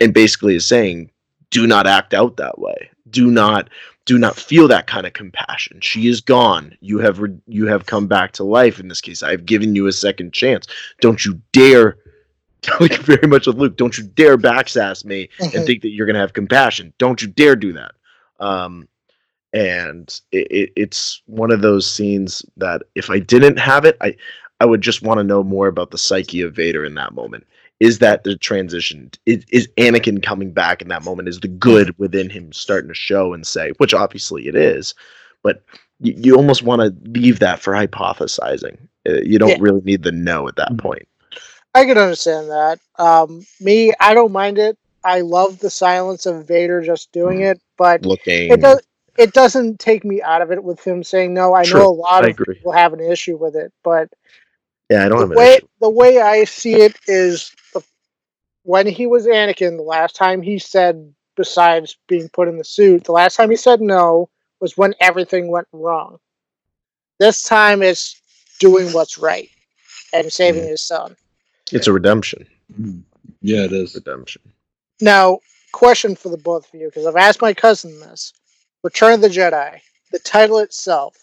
[0.00, 1.10] and basically is saying
[1.50, 2.90] do not act out that way.
[3.10, 3.70] Do not
[4.06, 5.80] do not feel that kind of compassion.
[5.80, 6.76] She is gone.
[6.80, 9.22] You have re- you have come back to life in this case.
[9.22, 10.66] I've given you a second chance.
[11.00, 11.96] Don't you dare
[12.80, 16.18] like very much with Luke, don't you dare backsass me and think that you're gonna
[16.18, 16.92] have compassion.
[16.98, 17.92] Don't you dare do that.
[18.40, 18.88] Um,
[19.52, 24.16] and it, it, it's one of those scenes that if I didn't have it, I
[24.60, 27.46] I would just want to know more about the psyche of Vader in that moment.
[27.80, 29.10] Is that the transition?
[29.26, 31.28] Is, is Anakin coming back in that moment?
[31.28, 34.94] Is the good within him starting to show and say, which obviously it is,
[35.42, 35.62] but
[36.00, 38.78] you, you almost want to leave that for hypothesizing.
[39.08, 39.56] Uh, you don't Yeah.
[39.60, 40.78] really need the no at that Mhm.
[40.78, 41.08] point.
[41.74, 42.78] I can understand that.
[42.98, 44.78] Um, me, I don't mind it.
[45.02, 47.46] I love the silence of Vader just doing Mm-hmm.
[47.52, 48.80] it, but Looking, it does.
[49.16, 51.54] It doesn't take me out of it with him saying no.
[51.54, 51.80] I True.
[51.80, 52.56] know a lot I of agree.
[52.56, 54.08] people have an issue with it, but
[54.90, 55.66] Yeah, I don't have the an way issue.
[55.80, 57.82] the way I see it is the,
[58.62, 63.04] when he was Anakin, the last time he said, besides being put in the suit,
[63.04, 64.28] the last time he said no
[64.60, 66.18] was when everything went wrong.
[67.18, 68.20] This time it's
[68.60, 69.48] doing what's right
[70.12, 71.16] and saving his son.
[71.72, 72.46] It's a redemption.
[72.78, 73.02] Mm.
[73.40, 73.94] Yeah, it is.
[73.94, 74.42] Redemption.
[75.00, 75.38] Now,
[75.72, 78.32] question for the both of you, because I've asked my cousin this.
[78.82, 79.80] Return of the Jedi,
[80.12, 81.16] the title itself,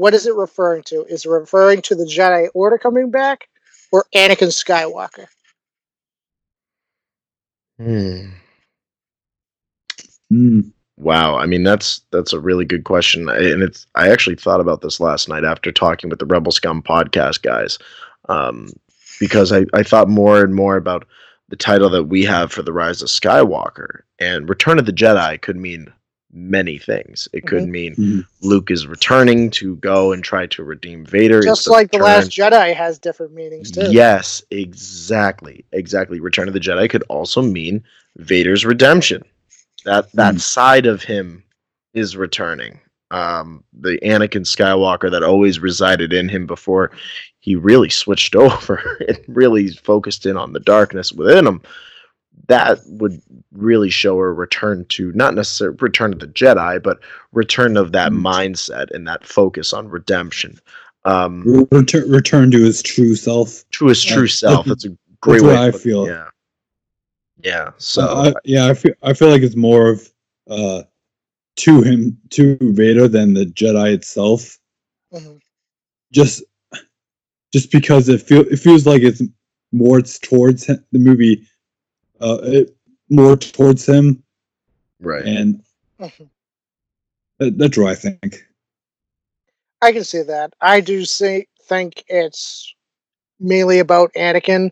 [0.00, 1.04] what is it referring to?
[1.04, 3.48] Is it referring to the Jedi Order coming back
[3.92, 5.26] or Anakin Skywalker?
[7.78, 8.30] Hmm.
[10.32, 10.72] Mm.
[10.96, 14.60] Wow, I mean that's that's a really good question, I- and it's I actually thought
[14.60, 17.78] about this last night after talking with the Rebel Scum podcast guys,
[18.28, 18.68] um,
[19.18, 21.06] because I I thought more and more about
[21.48, 25.40] the title that we have for the Rise of Skywalker, and Return of the Jedi
[25.40, 25.92] could mean
[26.32, 27.28] many things.
[27.32, 28.26] It could mean Mhm.
[28.42, 32.30] Luke is returning to go and try to redeem Vader, It's Just like The Last
[32.30, 33.86] Jedi has different meanings too.
[33.90, 36.20] Yes, exactly, exactly.
[36.20, 37.82] Return of the Jedi could also mean
[38.16, 39.24] Vader's redemption.
[39.84, 40.38] That that Hmm.
[40.38, 41.42] side of him
[41.94, 42.80] is returning.
[43.10, 46.92] Um, the Anakin Skywalker that always resided in him before
[47.40, 51.60] he really switched over and really focused in on the darkness within him.
[52.50, 56.98] That would really show a return to not necessarily return of the Jedi, but
[57.32, 58.26] return of that Hmm.
[58.26, 60.58] mindset and that focus on redemption.
[61.04, 63.64] Um, Return, return to his true self.
[63.70, 64.66] to his true That's- self.
[64.66, 65.56] that's- That's a great that's way.
[65.56, 66.06] I to put it, feel.
[66.08, 66.28] Yeah.
[67.42, 67.70] Yeah.
[67.78, 70.12] So So I, yeah, I feel I feel like it's more of
[70.50, 70.82] uh
[71.56, 74.58] to him to Vader than the Jedi itself.
[75.14, 75.38] Mhm.
[76.12, 76.42] Just
[77.52, 79.22] just because it feel it feels like it's
[79.72, 81.46] more it's towards him, the movie,
[82.20, 82.76] uh, it,
[83.08, 84.22] more towards him,
[85.00, 85.24] right.
[85.24, 85.62] and
[86.00, 86.30] Mhm.
[87.38, 88.46] that, that's what I think.
[89.82, 90.52] I can see that.
[90.60, 92.74] I do see, think it's
[93.40, 94.70] mainly about Anakin,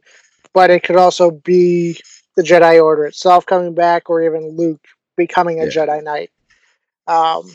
[0.53, 1.99] but it could also be
[2.37, 4.85] the Jedi Order itself coming back, or even Luke
[5.17, 5.71] becoming a Yeah.
[5.71, 6.31] Jedi Knight.
[7.07, 7.51] Um,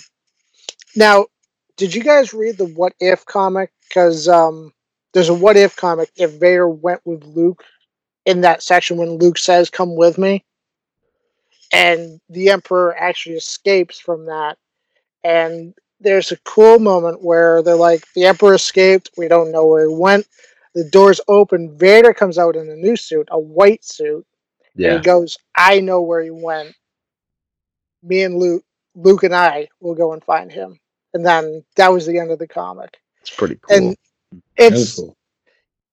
[0.95, 1.27] now,
[1.77, 3.71] did you guys read the What If comic?
[3.87, 4.73] Because um,
[5.13, 7.63] there's a What If comic if Vader went with Luke
[8.25, 10.43] in that section when Luke says, "Come with me,"
[11.71, 14.57] and the Emperor actually escapes from that,
[15.23, 19.09] and there's a cool moment where they're like, the Emperor escaped.
[19.17, 20.27] We don't know where he went.
[20.75, 21.77] The doors open.
[21.77, 24.25] Vader comes out in a new suit, a white suit.
[24.75, 24.97] And Yeah.
[24.97, 26.75] he goes, I know where he went.
[28.01, 30.79] Me and Luke, Luke and I will go and find him.
[31.13, 32.97] And then that was the end of the comic.
[33.21, 33.75] It's pretty cool.
[33.77, 33.97] And
[34.57, 35.15] it's cool.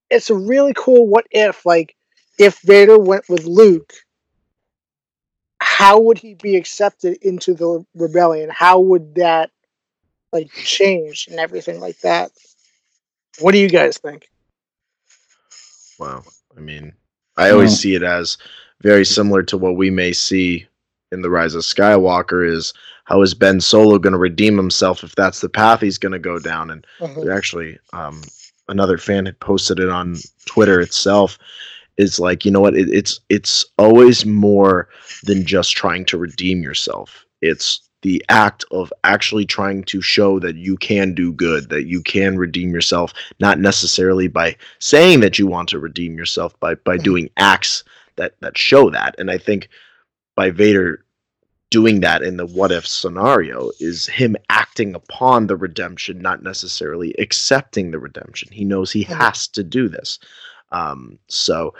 [0.09, 1.65] it's a really cool what if.
[1.65, 1.95] Like
[2.41, 3.93] if Vader went with Luke,
[5.59, 8.49] how would he be accepted into the rebellion?
[8.51, 9.51] How would that
[10.33, 12.31] like change and everything like that?
[13.39, 14.27] What do you guys think?
[15.99, 16.23] wow.
[16.57, 16.93] I mean,
[17.37, 18.37] I always see it as
[18.81, 20.67] very similar to what we may see
[21.11, 22.47] in the Rise of Skywalker.
[22.47, 22.73] Is
[23.05, 26.19] how is Ben Solo going to redeem himself if that's the path he's going to
[26.19, 26.71] go down?
[26.71, 27.31] And Mhm.
[27.31, 28.21] actually um,
[28.67, 31.37] another fan had posted it on Twitter itself.
[32.01, 32.75] Is like you know what?
[32.75, 34.89] It, it's it's always more
[35.23, 37.25] than just trying to redeem yourself.
[37.41, 42.01] It's the act of actually trying to show that you can do good, that you
[42.01, 46.97] can redeem yourself, not necessarily by saying that you want to redeem yourself, by by
[46.97, 47.03] Mhm.
[47.03, 47.83] doing acts
[48.15, 49.15] that that show that.
[49.19, 49.69] And I think
[50.35, 51.05] by Vader
[51.69, 57.13] doing that in the what if scenario is him acting upon the redemption, not necessarily
[57.17, 58.49] accepting the redemption.
[58.51, 60.19] He knows he has to do this.
[60.71, 61.73] Um, so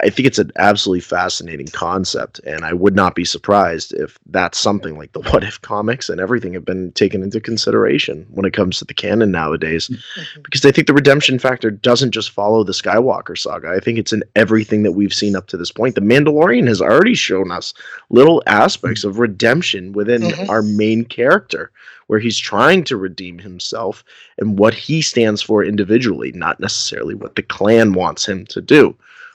[0.00, 4.56] I think it's an absolutely fascinating concept, and I would not be surprised if that's
[4.58, 8.54] something like the what if comics and everything have been taken into consideration when it
[8.54, 9.88] comes to the canon nowadays.
[9.90, 10.42] Mhm.
[10.42, 13.68] Because I think the redemption factor doesn't just follow the Skywalker saga.
[13.68, 15.96] I think it's in everything that we've seen up to this point.
[15.96, 17.74] The Mandalorian has already shown us
[18.08, 20.48] little aspects of redemption within Mhm.
[20.48, 21.70] our main character,
[22.06, 24.04] where he's trying to redeem himself
[24.38, 28.94] and what he stands for individually, not necessarily what the clan wants him to do,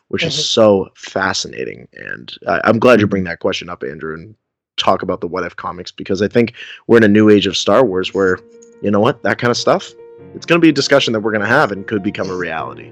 [0.10, 0.39] which is Mhm.
[0.43, 1.88] so fascinating.
[1.93, 4.36] And I I'm glad you bring that question up, Andrew, and
[4.77, 6.53] talk about the what if comics because I think
[6.88, 8.39] we're in a new age of Star Wars where,
[8.82, 9.91] you know what, that kind of stuff,
[10.36, 12.36] it's going to be a discussion that we're going to have and could become a
[12.36, 12.91] reality.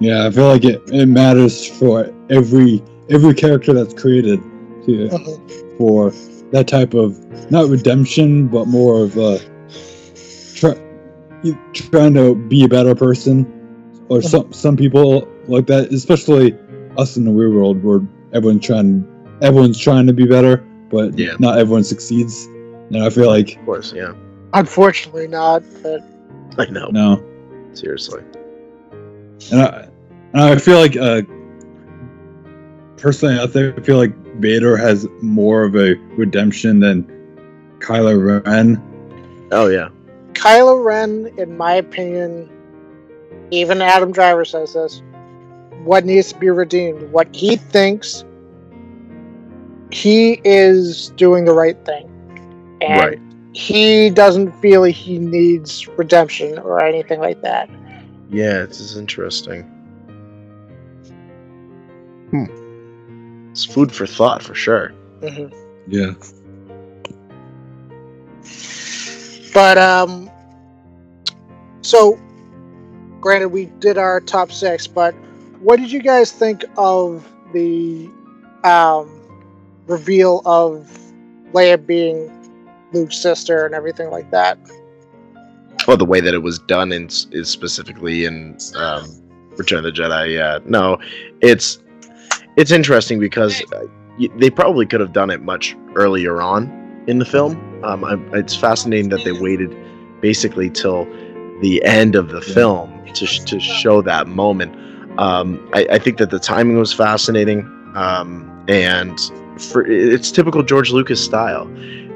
[0.00, 4.40] Yeah, I feel like it, it matters for every every character that's created
[4.86, 5.76] to Mhm.
[5.78, 6.10] for
[6.52, 7.18] that type of
[7.50, 9.38] not redemption, but more of a
[10.54, 10.74] try,
[11.72, 13.46] trying to be a better person,
[14.08, 14.24] or Mhm.
[14.24, 16.54] some some people like that, especially
[16.98, 18.00] us in the real world, where
[18.32, 19.04] everyone's trying
[19.40, 21.32] everyone's trying to be better, but Yeah.
[21.40, 22.46] not everyone succeeds.
[22.90, 24.12] And I feel like Of course, yeah.
[24.54, 25.62] Unfortunately, not.
[25.82, 26.00] But
[26.58, 26.88] I know.
[26.92, 27.22] no,
[27.72, 28.20] Seriously.
[29.50, 29.88] And I,
[30.34, 31.22] and I feel like, uh,
[32.98, 34.12] personally, I, think, I feel like
[34.42, 37.04] Vader has more of a redemption than
[37.78, 38.82] Kylo Ren.
[39.52, 39.88] Oh yeah.
[40.32, 42.50] Kylo Ren, in my opinion,
[43.52, 45.00] even Adam Driver says this,
[45.84, 48.24] what needs to be redeemed, what he thinks
[49.92, 52.08] he is doing the right thing.
[52.80, 53.20] And Right.
[53.52, 57.70] he doesn't feel he needs redemption or anything like that.
[58.30, 59.70] Yeah, this is interesting.
[63.52, 64.88] It's food for thought for sure.
[65.20, 65.48] hmm
[65.86, 66.14] Yeah.
[69.54, 70.30] But um,
[71.82, 72.18] so
[73.20, 75.14] granted, we did our top six, but
[75.60, 78.08] what did you guys think of the
[78.64, 79.20] um,
[79.86, 80.90] reveal of
[81.52, 82.30] Leia being
[82.92, 84.58] Luke's sister and everything like that?
[85.86, 89.04] Well, the way that it was done in, is specifically in um,
[89.56, 90.34] Return of the Jedi.
[90.34, 90.98] Yeah, no,
[91.42, 91.78] it's
[92.56, 93.86] it's interesting because uh,
[94.36, 97.56] they probably could have done it much earlier on in the film.
[97.84, 99.76] Um, I, it's fascinating that they waited
[100.20, 101.04] basically till
[101.60, 104.74] the end of the film to to show that moment.
[105.18, 107.60] Um, I, I think that the timing was fascinating,
[107.94, 109.18] um, and
[109.58, 111.70] for it's typical George Lucas style.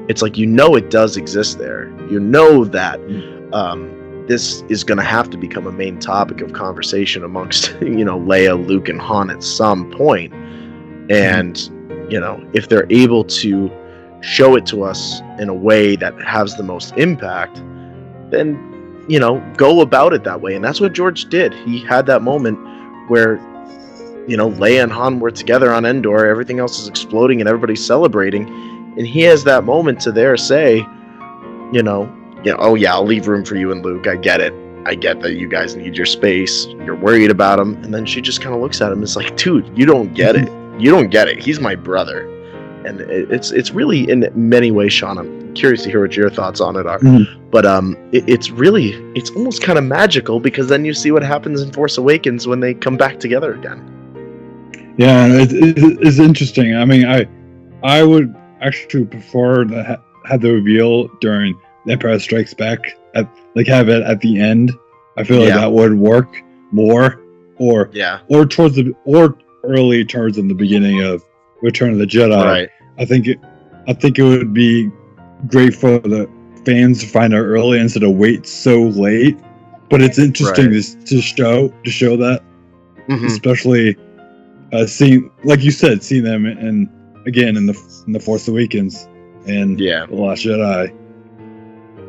[0.09, 1.89] It's like you know it does exist there.
[2.09, 2.99] You know that
[3.53, 3.91] um,
[4.27, 8.19] this is going to have to become a main topic of conversation amongst you know
[8.19, 10.33] Leia, Luke, and Han at some point.
[11.09, 11.57] And
[12.11, 13.71] you know if they're able to
[14.21, 17.61] show it to us in a way that has the most impact,
[18.29, 20.55] then you know go about it that way.
[20.55, 21.53] And that's what George did.
[21.53, 22.59] He had that moment
[23.09, 23.37] where
[24.27, 26.27] you know Leia and Han were together on Endor.
[26.27, 28.47] Everything else is exploding and everybody's celebrating,
[28.97, 30.85] and he has that moment to there say,
[31.71, 32.11] you know,
[32.47, 34.07] you know, oh yeah, I'll leave room for you and Luke.
[34.07, 34.53] I get it.
[34.85, 36.65] I get that you guys need your space.
[36.85, 37.75] You're worried about him.
[37.83, 40.13] And then she just kind of looks at him and is like, dude, you don't
[40.13, 40.49] get it.
[40.79, 41.43] You don't get it.
[41.43, 42.25] He's my brother.
[42.85, 45.17] And it's it's really in many ways, Sean.
[45.17, 46.99] I'm curious to hear what your thoughts on it are.
[46.99, 47.51] Mhm.
[47.51, 51.23] But um, it, it's really it's almost kind of magical because then you see what
[51.23, 53.81] happens in Force Awakens when they come back together again.
[54.97, 56.77] Yeah, it, it, it's interesting.
[56.77, 57.27] I mean, I
[57.83, 63.67] I would actually prefer to ha- have the reveal during Empire Strikes Back, at like
[63.67, 64.71] have it at the end.
[65.17, 65.57] I feel like Yeah.
[65.59, 67.21] that would work more,
[67.57, 68.19] or Yeah.
[68.27, 71.23] or towards the or early towards in the beginning of
[71.61, 72.43] Return of the Jedi.
[72.43, 72.69] right.
[72.99, 73.39] I think it,
[73.87, 74.89] I think it would be
[75.47, 76.29] great for the
[76.65, 79.37] fans to find out early instead of wait so late.
[79.89, 80.83] But it's interesting Right.
[80.83, 82.41] to, to show to show that
[83.09, 83.25] Mhm.
[83.25, 83.95] especially
[84.73, 86.89] uh, seeing, like you said, seeing them and
[87.25, 89.07] again in the in the Force Awakens
[89.47, 90.05] and Yeah.
[90.07, 90.91] the Last Jedi.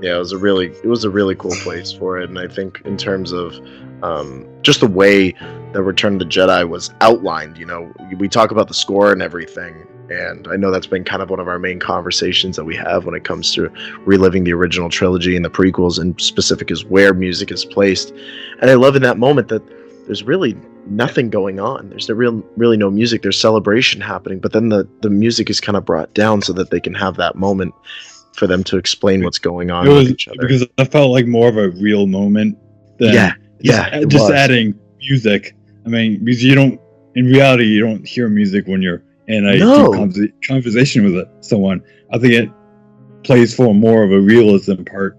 [0.03, 2.29] Yeah it was a really it was a really cool place for it.
[2.29, 3.55] And i think in terms of
[4.03, 5.33] um, just the way
[5.73, 9.23] that return of the jedi was outlined you know we talk about the score and
[9.23, 9.87] everything.
[10.11, 13.05] And i know that's been kind of one of our main conversations that we have
[13.05, 13.71] when it comes to
[14.07, 18.13] reliving the original trilogy and the prequels and specific is where music is placed.
[18.61, 19.63] And i love in that moment that
[20.07, 20.57] there's really
[20.87, 21.91] nothing going on.
[21.91, 23.21] There's no real really no music.
[23.21, 26.71] There's celebration happening but then the the music is kind of brought down so that
[26.71, 27.75] they can have that moment
[28.39, 31.27] for them to explain what's going on It with each other because I felt like
[31.27, 32.57] more of a real moment
[32.99, 34.31] than yeah just, yeah just was.
[34.31, 35.55] adding music.
[35.85, 36.81] I mean, because you don't
[37.15, 39.91] in reality you don't hear music when you're in a No.
[40.47, 41.83] conversation with someone.
[42.13, 42.51] I think it
[43.25, 45.17] plays for more of a realism part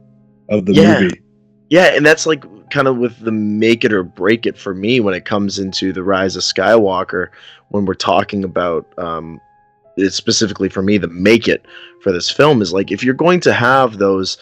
[0.49, 0.99] of the Yeah.
[1.01, 1.21] movie.
[1.69, 4.99] Yeah, and that's like kind of with the make it or break it for me
[4.99, 7.27] when it comes into the rise of Skywalker.
[7.69, 9.39] When we're talking about, um,
[10.07, 11.65] specifically for me, the make it
[12.01, 14.37] for this film is like if you're going to have those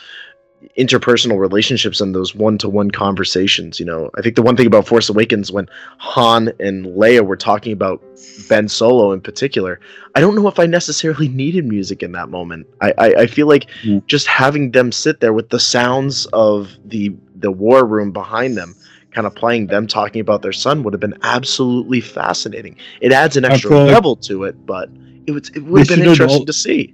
[0.78, 5.08] interpersonal relationships and those one-to-one conversations you know i think the one thing about force
[5.08, 5.68] awakens when
[6.00, 8.02] han and leia were talking about
[8.50, 9.80] ben solo in particular
[10.16, 13.48] i don't know if i necessarily needed music in that moment i i, I feel
[13.48, 14.06] like Mm.
[14.08, 18.76] just having them sit there with the sounds of the the war room behind them
[19.12, 23.38] kind of playing them talking about their son would have been absolutely fascinating it adds
[23.38, 24.90] an extra level to it but
[25.28, 26.94] it was it would have been have interesting all- to see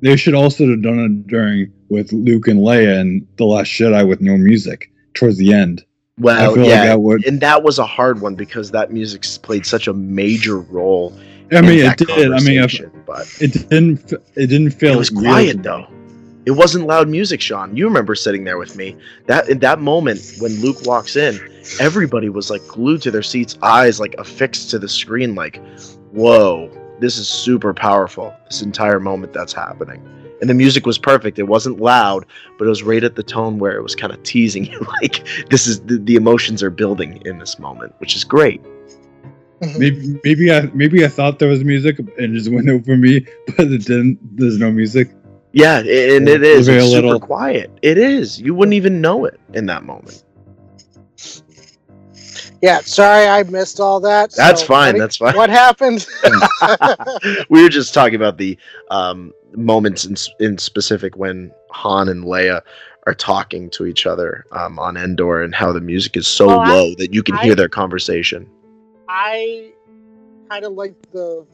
[0.00, 4.06] They should also have done it during with Luke and Leia and the Last Jedi
[4.06, 5.84] with no music towards the end.
[6.18, 7.24] well yeah like that would.
[7.26, 11.12] and that was a hard one because that music played such a major role.
[11.52, 12.32] I mean, it did.
[12.32, 14.12] I mean, if, but it didn't.
[14.34, 14.94] It didn't feel.
[14.94, 15.86] it was quiet though.
[16.44, 17.76] It wasn't loud music, Sean.
[17.76, 18.96] You remember sitting there with me.
[19.26, 21.38] That in that moment when Luke walks in,
[21.78, 25.60] everybody was like glued to their seats, eyes like affixed to the screen, like,
[26.10, 26.68] "Whoa,
[27.00, 30.00] this is super powerful." This entire moment that's happening,
[30.40, 31.38] And the music was perfect.
[31.38, 32.26] It wasn't loud,
[32.58, 35.26] but it was right at the tone where it was kind of teasing you, like
[35.50, 38.62] this is the, the emotions are building in this moment, which is great.
[39.62, 39.78] Mm-hmm.
[39.78, 43.26] Maybe maybe I maybe I thought there was music and it just went over me,
[43.56, 44.18] but it didn't.
[44.36, 45.08] There's no music.
[45.52, 45.88] Yeah, and
[46.28, 46.66] it Yeah, is.
[46.66, 47.20] very It's super little.
[47.20, 47.70] quiet.
[47.80, 48.38] It is.
[48.38, 50.22] You wouldn't even know it in that moment.
[52.62, 54.32] Yeah, sorry I missed all that.
[54.32, 54.94] That's So, fine.
[54.94, 55.36] what- That's fine.
[55.36, 56.06] What happened?
[57.50, 58.56] we were just talking about the
[58.90, 62.62] um, moments in, in specific when Han and Leia
[63.06, 66.58] are talking to each other um, on Endor and how the music is so Oh,
[66.60, 68.48] I- low that you can I- hear their conversation.
[69.08, 69.70] I
[70.48, 71.46] kind of like the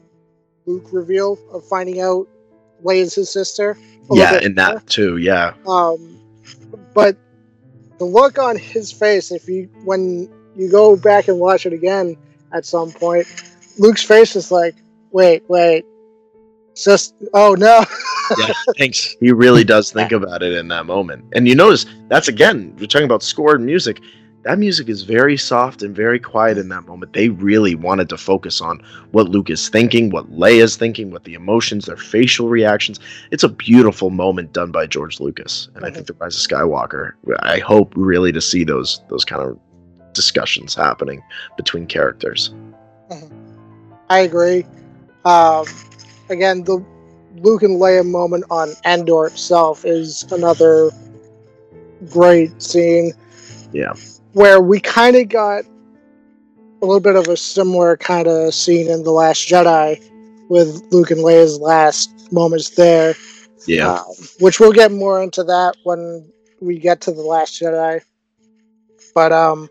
[0.65, 2.27] Luke reveal of finding out
[2.83, 3.77] Leia's his sister.
[4.11, 4.65] Yeah, bit and more.
[4.65, 5.17] that too.
[5.17, 5.53] Yeah.
[5.67, 6.19] Um,
[6.93, 7.15] but
[7.99, 12.17] the look on his face, if you when you go back and watch it again
[12.51, 13.27] at some point,
[13.79, 14.75] Luke's face is like,
[15.11, 15.85] wait, wait,
[16.75, 17.85] just oh no.
[18.37, 19.15] yeah, thanks.
[19.19, 21.25] He really does think about it in that moment.
[21.33, 23.99] And you notice that's again, we're talking about score and music.
[24.43, 27.13] That music is very soft and very quiet in that moment.
[27.13, 31.33] They really wanted to focus on what Luke is thinking, what Leia's thinking, what the
[31.33, 32.99] emotions, their facial reactions.
[33.31, 35.69] It's a beautiful moment done by George Lucas.
[35.75, 35.95] And I mm-hmm.
[35.95, 39.57] think The Rise of Skywalker, I hope really to see those those kind of
[40.13, 41.21] discussions happening
[41.57, 42.53] between characters.
[44.09, 44.65] I agree.
[45.25, 45.65] Um,
[46.29, 46.83] again, the
[47.37, 50.91] Luke and Leia moment on Endor itself is another
[52.09, 53.13] great scene.
[53.71, 53.93] Yeah.
[54.33, 55.65] Where we kind of got
[56.81, 60.01] a little bit of a similar kind of scene in The Last Jedi
[60.49, 63.15] with Luke and Leia's last moments there.
[63.65, 63.93] Yeah.
[63.93, 64.05] Um,
[64.39, 66.29] which we'll get more into that when
[66.61, 68.01] we get to The Last Jedi.
[69.15, 69.69] But, um,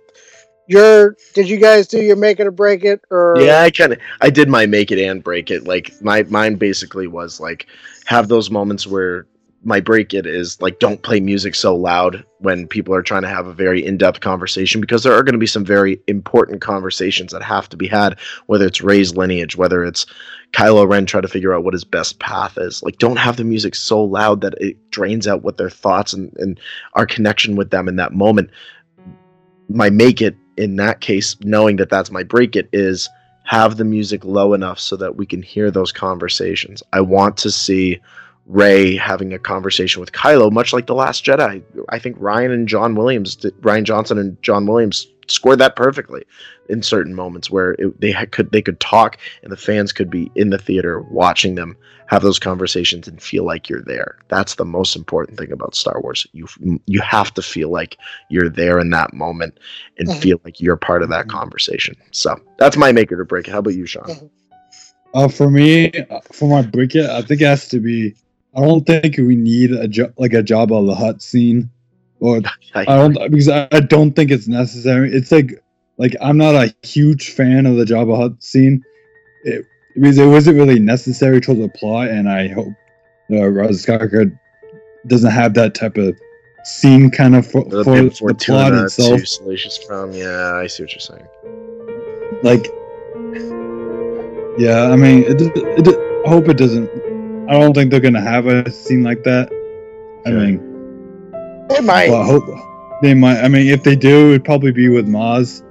[0.72, 3.92] your did you guys do your make it or break it or Yeah, I kind
[3.92, 5.64] of I did my make it and break it.
[5.64, 7.66] Like my mine basically was like
[8.06, 9.26] have those moments where
[9.64, 13.28] my break it is like don't play music so loud when people are trying to
[13.28, 17.32] have a very in-depth conversation because there are going to be some very important conversations
[17.32, 20.06] that have to be had whether it's Rey's lineage, whether it's
[20.52, 22.82] Kylo Ren trying to figure out what his best path is.
[22.82, 26.36] Like don't have the music so loud that it drains out what their thoughts and,
[26.38, 26.58] and
[26.94, 28.50] our connection with them in that moment.
[29.68, 33.09] My make it in that case, knowing that that's my break it is
[33.44, 36.82] have the music low enough so that we can hear those conversations.
[36.92, 38.00] I want to see
[38.46, 41.62] Rey having a conversation with Kylo, much like the Last Jedi.
[41.88, 46.24] I think Rian and John Williams, Rian Johnson and John Williams scored that perfectly
[46.68, 50.10] in certain moments where it, they had, could they could talk and the fans could
[50.10, 54.18] be in the theater watching them have those conversations and feel like you're there.
[54.28, 56.26] That's the most important thing about Star Wars.
[56.32, 56.46] You
[56.86, 57.96] you have to feel like
[58.28, 59.58] you're there in that moment
[59.98, 60.16] and Mhm.
[60.18, 61.96] feel like you're part of that conversation.
[62.10, 63.52] So that's my make it or break it.
[63.52, 64.04] How about you, Sean?
[64.04, 64.30] Mhm.
[65.14, 68.14] Uh, for me, uh, for my break it, I think it has to be.
[68.54, 71.70] I don't think we need a jo- like a Jabba the Hutt scene,
[72.22, 72.40] or
[72.74, 75.12] I- don't because I, don't think it's necessary.
[75.12, 75.62] It's like
[75.98, 78.82] like I'm not a huge fan of the Jabba Hutt scene.
[79.44, 82.72] It because it wasn't really necessary to the plot, and I hope
[83.30, 84.38] uh, Rise Skywalker
[85.06, 86.16] doesn't have that type of
[86.64, 89.20] scene kind of for, for the plot itself.
[89.26, 90.12] Salacious Crumb.
[90.12, 91.26] Yeah, I see what you're saying.
[92.42, 92.66] like
[94.58, 96.88] yeah i mean it, it, it, i hope it doesn't
[97.48, 99.50] i don't think they're gonna have a scene like that
[100.26, 100.36] i Okay.
[100.52, 100.71] mean
[101.76, 102.08] It might.
[102.08, 102.44] well, i hope
[103.02, 105.62] they might i mean if they do it'd probably be with maz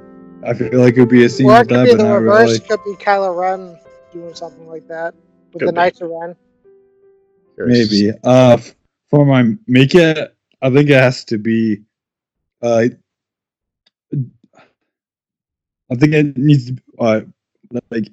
[0.45, 2.03] i feel like it would be a scene Or it could that be but the
[2.03, 2.57] not reverse.
[2.57, 3.77] really could be Kylo Ren
[4.11, 5.13] doing something like that
[5.53, 5.75] with Could the be.
[5.75, 6.35] Knights of Ren.
[7.57, 8.57] maybe uh
[9.09, 11.81] for my make it i think it has to be
[12.61, 12.85] uh
[15.91, 17.21] i think it needs to uh
[17.91, 18.07] like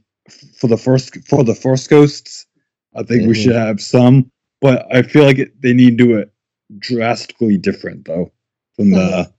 [0.56, 2.46] for the first for the first ghosts
[2.94, 3.34] i think we Mhm.
[3.34, 4.30] should have some
[4.60, 6.30] but i feel like it, they need to do it
[6.78, 8.30] drastically different though
[8.76, 9.32] from the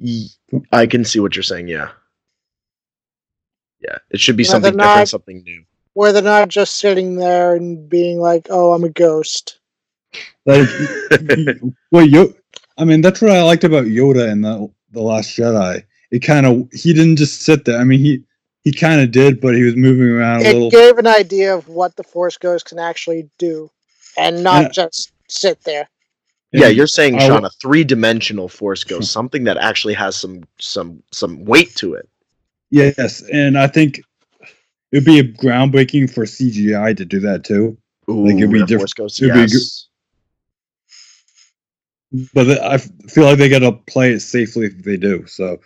[0.00, 0.58] hmm.
[0.72, 1.68] I can see what you're saying.
[1.68, 1.90] Yeah,
[3.80, 3.98] yeah.
[4.10, 5.64] It should be Yeah, something they're different, not- something new.
[5.94, 9.58] Where they're not just sitting there and being like, "Oh, I'm a ghost."
[10.46, 10.66] like
[11.92, 12.32] well yo
[12.78, 16.46] i mean that's what i liked about yoda in the the last jedi it kind
[16.46, 18.24] of he didn't just sit there i mean he
[18.64, 21.54] he kind of did but he was moving around a It little gave an idea
[21.54, 23.70] of what the Force Ghost can actually do,
[24.16, 24.68] and not Yeah.
[24.70, 25.88] just sit there.
[26.52, 30.44] Yeah, you're saying, I Sean, w- a three-dimensional force ghost, something that actually has some
[30.58, 32.08] some some weight to it.
[32.70, 34.00] Yes, and I think
[34.92, 37.76] it'd be groundbreaking for CGI to do that too.
[38.10, 39.20] Ooh, Like, it'd be a diff- force ghost.
[39.22, 39.84] it'd be Yes.
[42.32, 45.26] But I feel like they gotta play it safely if they do.
[45.26, 45.58] So,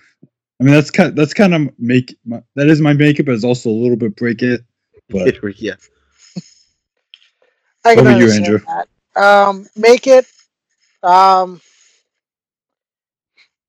[0.61, 3.45] I mean, that's kind that's kind of make my, that is my makeup, but it's
[3.45, 4.62] also a little bit break it.
[5.09, 5.22] But
[7.85, 8.61] I What can about you, understand Andrew?
[8.66, 8.89] that.
[9.22, 10.26] um, make it
[11.03, 11.61] um,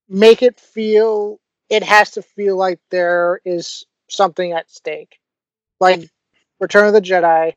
[0.09, 5.17] make it feel it has to feel like there is something at stake.
[5.79, 6.09] Like
[6.59, 7.53] return of the jedi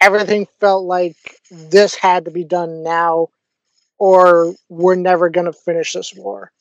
[0.00, 1.16] everything felt like
[1.50, 3.28] this had to be done now
[3.98, 6.52] or we're never going to finish this war.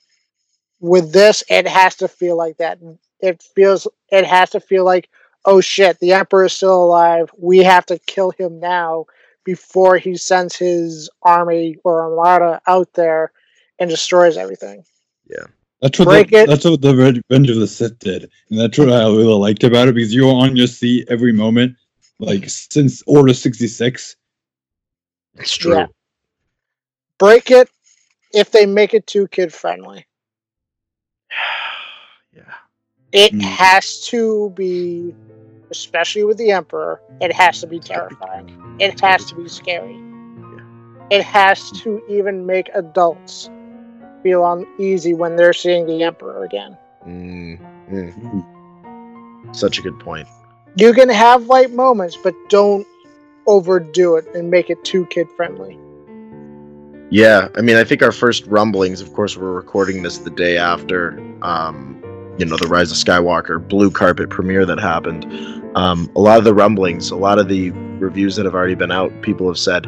[0.79, 2.79] With this it has to feel like that.
[3.19, 5.09] It feels it has to feel like
[5.45, 7.29] oh shit the emperor is still alive.
[7.37, 9.05] We have to kill him now
[9.45, 13.31] before he sends his army or armada out there
[13.79, 14.83] and destroys everything
[15.29, 15.45] Yeah.
[15.81, 16.47] That's what Break the, it.
[16.49, 19.87] that's what the Revenge of the Sith did, and that's what I really liked about
[19.89, 21.75] it because you were on your seat every moment,
[22.17, 24.15] like since Order sixty six.
[25.35, 25.75] It's true.
[25.75, 25.87] Yeah.
[27.19, 27.69] break it
[28.33, 30.05] if they make it too kid friendly
[32.33, 32.53] Yeah.
[33.11, 33.41] it Mm.
[33.41, 35.13] has to be
[35.71, 38.77] especially with the emperor it has to be terrifying.
[38.79, 39.99] it has to be scary.
[41.11, 43.49] It has to even make adults
[44.23, 46.75] feel uneasy when they're seeing the emperor again.
[47.07, 47.59] Mm,
[47.91, 49.55] mm.
[49.55, 50.27] Such a good point.
[50.77, 52.85] you can have light moments but don't
[53.47, 55.77] overdo it and make it too kid friendly
[57.11, 60.57] Yeah, I mean, I think our first rumblings, of course, we're recording this the day
[60.57, 62.01] after, um,
[62.37, 65.25] you know, the Rise of Skywalker blue carpet premiere that happened.
[65.75, 68.91] Um, a lot of the rumblings, a lot of the reviews that have already been
[68.91, 69.85] out, people have said,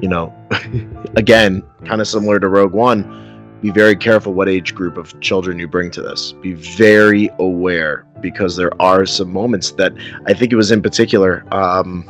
[0.00, 0.34] you know,
[1.16, 5.58] again, kind of similar to Rogue One, be very careful what age group of children
[5.58, 6.32] you bring to this.
[6.32, 9.92] Be very aware because there are some moments that
[10.26, 11.44] I think it was in particular.
[11.52, 12.08] Um,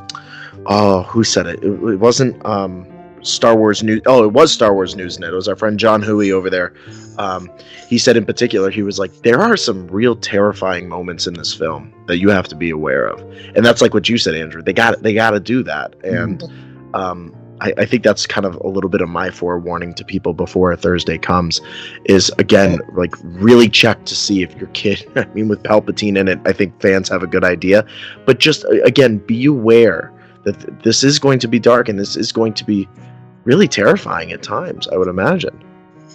[0.67, 1.63] oh, who said it?
[1.63, 2.45] It, it wasn't.
[2.45, 2.87] Um,
[3.29, 4.01] Star Wars News.
[4.07, 5.29] Oh, it was Star Wars Newsnet.
[5.29, 6.75] It was our friend John Huey over there.
[7.19, 7.51] Um,
[7.89, 11.55] he said in particular, he was like, there are some real terrifying moments in this
[11.55, 13.21] film that you have to be aware of,
[13.55, 14.63] and that's like what you said, Andrew.
[14.63, 16.43] They got they got to do that, and
[16.95, 20.33] um, I, I think that's kind of a little bit of my forewarning to people
[20.33, 21.61] before Thursday comes,
[22.05, 25.11] is again like really check to see if your kid.
[25.17, 27.85] I mean, with Palpatine in it, I think fans have a good idea,
[28.27, 30.13] but just again, be aware
[30.45, 32.89] that this is going to be dark and this is going to be
[33.49, 34.87] really terrifying at times.
[34.89, 35.59] I would imagine.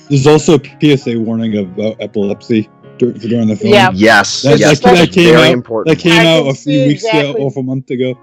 [0.07, 0.61] There's also a
[0.97, 2.69] PSA warning about uh, epilepsy
[2.99, 3.73] dur- during the film.
[3.73, 3.89] Yeah.
[3.93, 5.97] Yes, That- yes, that- that came very out- important.
[5.97, 8.13] That came I out a few see weeks ago or a month ago,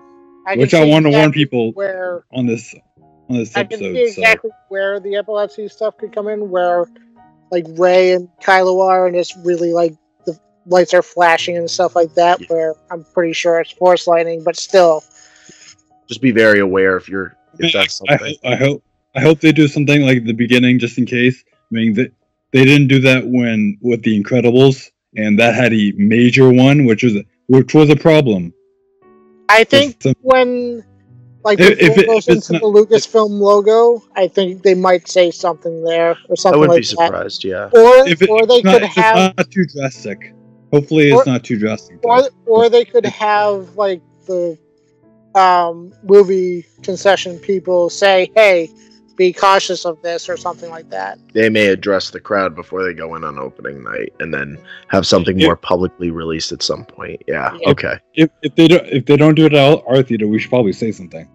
[0.46, 2.72] I which I see want to warn people where on this
[3.28, 3.94] on this I can episode.
[3.94, 4.20] see so.
[4.22, 6.86] exactly where the epilepsy stuff could come in, where
[7.50, 9.94] like Rey and Kylo are, and it's really like
[10.26, 12.40] the lights are flashing and stuff like that.
[12.40, 12.46] Yeah.
[12.48, 15.02] Where I'm pretty sure it's force lightning, but still,
[16.06, 18.36] Just be very aware if you're if that's I, something.
[18.44, 18.82] I hope
[19.14, 21.42] I hope they do something like the beginning, just in case.
[21.48, 22.08] I mean, they,
[22.52, 27.02] they didn't do that when with the Incredibles, and that had a major one, which
[27.02, 27.14] was
[27.48, 28.52] which was a problem.
[29.48, 30.84] I think Some- when
[31.42, 34.62] like If- the if it- goes if it's into not- the Lucasfilm logo, I think
[34.62, 36.56] they might say something there or something.
[36.56, 37.06] I wouldn't like be that.
[37.06, 37.44] surprised.
[37.44, 37.64] Yeah.
[37.72, 40.34] Or if, it, or they it's not, could have not too drastic.
[40.72, 41.98] Hopefully, Or- it's not too drastic.
[42.04, 44.56] or or they could have like the
[45.34, 48.68] um, movie concession people say, "Hey,
[49.20, 51.18] be cautious of this" or something like that.
[51.34, 54.58] They may address the crowd before they go in on opening night, and then
[54.88, 55.46] have something Yeah.
[55.48, 57.22] more publicly released at some point.
[57.28, 57.54] Yeah.
[57.60, 57.70] Yeah.
[57.70, 57.98] Okay.
[58.14, 60.72] if, if they don't if they don't do it at our theater, we should probably
[60.72, 61.28] say something.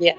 [0.00, 0.18] Yeah.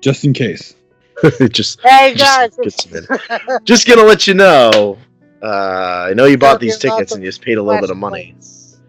[0.00, 0.76] Just in case.
[1.50, 4.98] just Hey Just guys, get just gonna let you know.
[5.42, 7.96] Uh, I know you bought these tickets and you just paid a little bit of
[7.96, 8.34] money.
[8.38, 8.80] flashlights.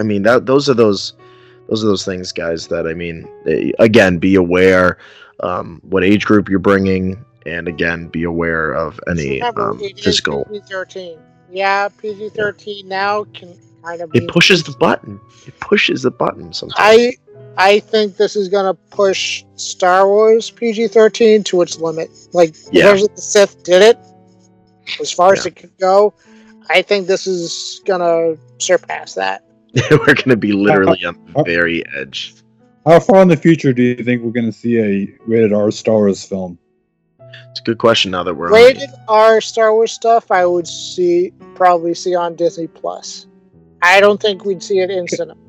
[0.00, 1.14] I mean that those are those
[1.68, 2.66] those are those things, guys.
[2.68, 4.98] That I mean, eh, again, be aware
[5.40, 9.98] um, what age group you're bringing, and again, be aware of any Remember, um, it
[9.98, 10.44] is physical.
[10.46, 11.18] PG-13.
[11.50, 14.10] Yeah, PG-13 now can kind of.
[14.14, 15.20] It mean- pushes the button.
[15.46, 16.76] It pushes the button sometimes.
[16.78, 17.16] I
[17.56, 22.10] I think this is gonna push Star Wars PG-13 to its limit.
[22.32, 22.86] Like Yeah.
[22.92, 23.98] Revenge of the Sith did it
[25.00, 26.14] as far as it could go.
[26.70, 29.44] I think this is gonna surpass that.
[29.90, 32.34] We're gonna be literally on the very edge.
[32.86, 35.70] How far in the future do you think we're going to see a rated R
[35.70, 36.58] Star Wars film?
[37.50, 38.10] It's a good question.
[38.10, 39.04] Now that we're Rated on.
[39.08, 43.26] R Star Wars stuff, I would see probably see on Disney Plus.
[43.80, 45.40] I don't think we'd see it in cinema.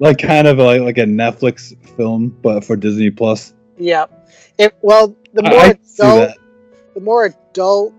[0.00, 3.54] Like kind of like like a Netflix film, but for Disney Plus.
[3.78, 4.06] Yeah.
[4.58, 6.38] It well, the more I can see adult,
[6.94, 7.94] the more adult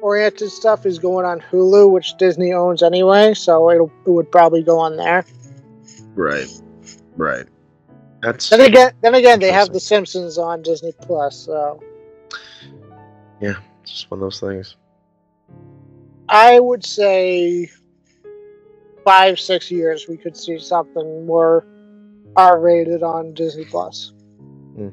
[0.00, 4.62] oriented stuff is going on Hulu, which Disney owns anyway, so it'll, it would probably
[4.62, 5.24] go on there.
[6.14, 6.48] Right.
[7.16, 7.46] Right.
[8.20, 11.82] That's then again, then again, they have The Simpsons on Disney Plus, so
[13.40, 14.76] yeah, it's just one of those things.
[16.28, 17.70] I would say
[19.04, 21.64] five, six years, we could see something more
[22.36, 24.12] R-rated on Disney Plus.
[24.76, 24.92] Mm.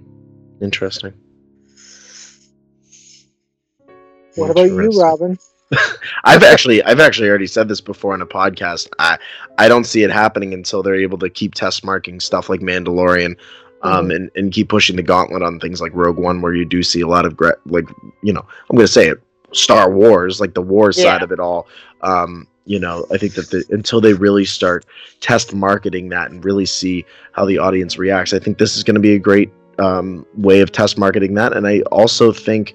[0.62, 1.14] Interesting.
[4.36, 4.80] What Interesting.
[4.80, 5.40] about you, Robin?
[6.24, 8.88] I've actually I've actually already said this before on a podcast.
[9.00, 9.18] I
[9.58, 13.38] I don't see it happening until they're able to keep test marking stuff like Mandalorian,
[13.82, 16.84] um, and and keep pushing the gauntlet on things like Rogue One, where you do
[16.84, 17.90] see a lot of gra- like
[18.22, 19.22] you know I'm gonna say it,
[19.54, 21.68] Star Wars, like the war side of it all.
[22.02, 24.86] Um, you know, I think that the, until they really start
[25.20, 28.96] test marketing that and really see how the audience reacts, I think this is going
[28.96, 31.56] to be a great um, way of test marketing that.
[31.56, 32.74] And I also think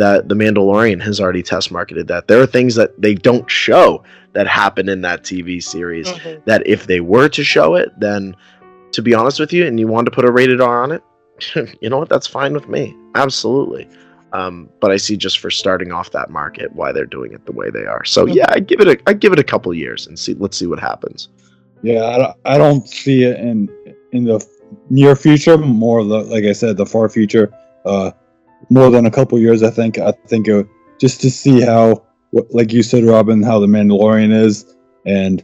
[0.00, 2.26] that the Mandalorian has already test marketed that.
[2.26, 6.42] There are things that they don't show that happen in that TV series Mhm.
[6.46, 8.34] that if they were to show it, then
[8.92, 11.02] to be honest with you, and you want to put a rated R on it,
[11.82, 12.08] you know what?
[12.08, 12.96] That's fine with me.
[13.14, 13.86] Absolutely.
[14.32, 17.52] Um, but I see just for starting off that market why they're doing it the
[17.52, 18.04] way they are.
[18.04, 20.32] So yeah, I give it a I give it a couple years and see.
[20.34, 21.28] Let's see what happens.
[21.82, 23.68] Yeah, I don't, I don't see it in
[24.12, 24.38] in the
[24.88, 25.58] near future.
[25.58, 27.52] More the like I said, the far future.
[27.84, 28.12] Uh,
[28.68, 29.98] more than a couple years, I think.
[29.98, 30.66] I think it,
[31.00, 32.04] just to see how,
[32.50, 35.42] like you said, Robin, how the Mandalorian is, and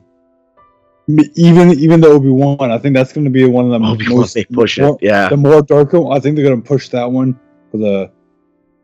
[1.08, 2.70] m- even even the Obi Wan.
[2.70, 5.06] I think that's going to be one of the Obi-Wan, most they push more- it.
[5.06, 5.28] Yeah.
[5.28, 6.10] the more darker.
[6.10, 7.38] I think they're going to push that one
[7.70, 8.10] for the.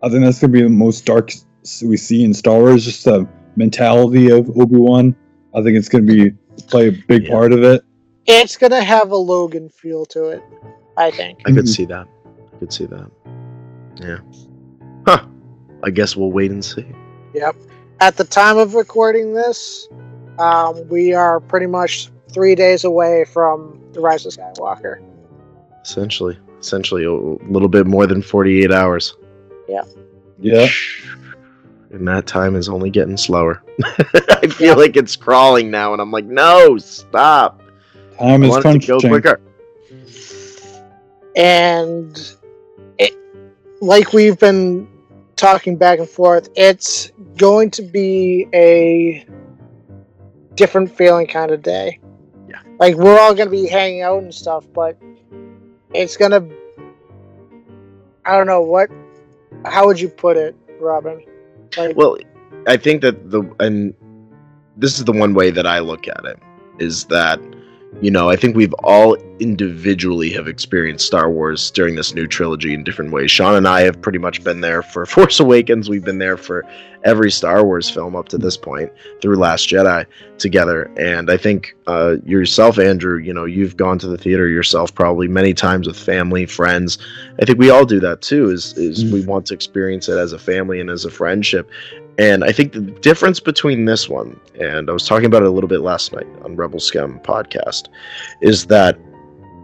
[0.02, 1.32] I think that's going to be the most dark
[1.84, 2.84] we see in Star Wars.
[2.84, 5.14] Just the mentality of Obi Wan.
[5.54, 6.36] I think it's going to be
[6.68, 7.30] play a big Yeah.
[7.30, 7.82] part of it.
[8.26, 10.42] It's gonna have a Logan feel to it,
[10.96, 11.40] I think.
[11.44, 11.68] I could Mhm.
[11.68, 12.06] see that.
[12.54, 13.10] I could see that.
[13.96, 14.18] Yeah.
[15.06, 15.26] Huh.
[15.82, 16.86] I guess we'll wait and see.
[17.34, 17.56] Yep.
[18.00, 19.88] At the time of recording this,
[20.38, 25.02] um, we are pretty much three days away from the Rise of Skywalker.
[25.82, 29.14] Essentially, essentially a little bit more than forty-eight hours.
[29.68, 29.82] Yeah.
[30.40, 30.68] Yeah.
[31.90, 33.62] And that time is only getting slower.
[33.84, 37.60] I feel like it's crawling now, and I'm like, no, stop.
[38.18, 39.10] Time I is want it to go crunching.
[39.10, 39.40] quicker.
[41.36, 42.36] And it,
[43.82, 44.88] like we've been
[45.34, 49.26] talking back and forth, it's going to be a
[50.54, 51.98] different feeling kind of day.
[52.48, 52.62] Yeah.
[52.78, 54.96] Like we're all going to be hanging out and stuff, but
[55.92, 56.56] it's going to.
[58.24, 58.88] I don't know what.
[59.64, 61.24] How would you put it, Robin?
[61.76, 62.16] Like, Well,
[62.68, 63.94] I think that the and
[64.76, 66.38] this is the one way that I look at it
[66.78, 67.40] is that
[68.00, 72.74] you know I think we've all individually have experienced Star Wars during this new trilogy
[72.74, 73.30] in different ways.
[73.30, 75.88] Sean and I have pretty much been there for Force Awakens.
[75.88, 76.64] We've been there for
[77.04, 80.06] every Star Wars film up to this point through Last Jedi
[80.38, 80.84] together.
[80.96, 85.26] And I think uh, yourself, Andrew, you know, you've gone to the theater yourself probably
[85.26, 86.98] many times with family, friends.
[87.40, 88.50] I think we all do that too.
[88.50, 89.12] Is is Mm.
[89.12, 91.68] we want to experience it as a family and as a friendship.
[92.18, 95.50] And I think the difference between this one and I was talking about it a
[95.50, 97.88] little bit last night on Rebel Scum podcast
[98.42, 98.98] is that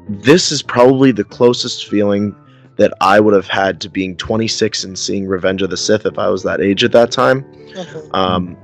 [0.08, 2.34] this is probably the closest feeling
[2.76, 6.18] that I would have had to being 26 and seeing Revenge of the Sith if
[6.18, 7.42] I was that age at that time
[7.74, 8.14] mhm.
[8.14, 8.56] um,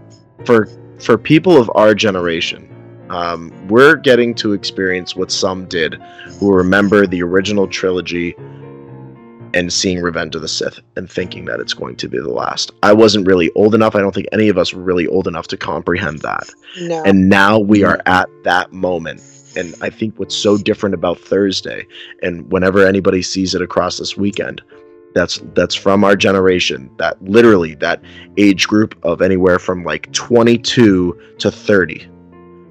[0.44, 0.68] for
[1.00, 2.70] for people of our generation,
[3.10, 5.94] um, we're getting to experience what some did,
[6.38, 8.34] who remember the original trilogy
[9.54, 12.72] and seeing Revenge of the Sith and thinking that it's going to be the last.
[12.82, 13.94] I wasn't really old enough.
[13.94, 16.50] I don't think any of us were really old enough to comprehend that.
[16.80, 17.02] no.
[17.04, 19.22] And now we are at that moment.
[19.56, 21.86] And I think what's so different about Thursday,
[22.24, 24.60] and whenever anybody sees it across this weekend,
[25.14, 26.90] that's that's from our generation.
[26.98, 28.02] That literally that
[28.36, 32.08] age group of anywhere from like 22 to 30,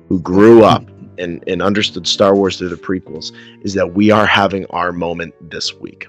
[0.10, 0.86] who grew up
[1.18, 3.32] and, and understood Star Wars through the prequels,
[3.64, 6.08] is that we are having our moment this week,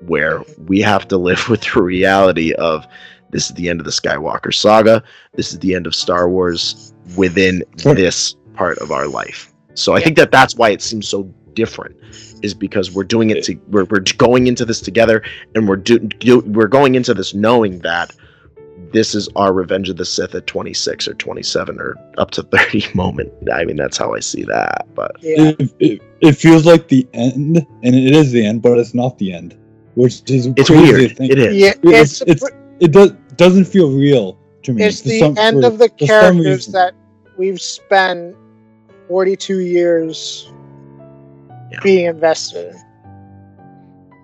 [0.00, 2.86] where we have to live with the reality of
[3.30, 5.02] this is the end of the Skywalker saga.
[5.34, 9.52] This is the end of Star Wars within this part of our life.
[9.74, 11.24] So I think that that's why it seems so
[11.54, 11.96] different,
[12.42, 15.22] is because we're doing it to we're, we're going into this together,
[15.54, 18.12] and we're do, do we're going into this knowing that
[18.92, 22.86] this is our Revenge of the Sith at 26 or 27 or up to 30
[22.94, 23.32] moment.
[23.52, 24.86] I mean, that's how I see that.
[24.94, 25.52] But yeah.
[25.58, 29.18] It, it, it feels like the end, and it is the end, but it's not
[29.18, 29.58] the end,
[29.96, 31.16] which is it's crazy weird.
[31.16, 31.32] think.
[31.32, 31.54] It is.
[31.56, 34.84] Yeah, It's, it's it's, it does doesn't feel real to me.
[34.84, 36.94] it's the some- end for- of the characters that
[37.36, 38.34] we've spent
[39.08, 40.50] 42 years
[41.72, 41.80] Yeah.
[41.82, 42.82] being invested in.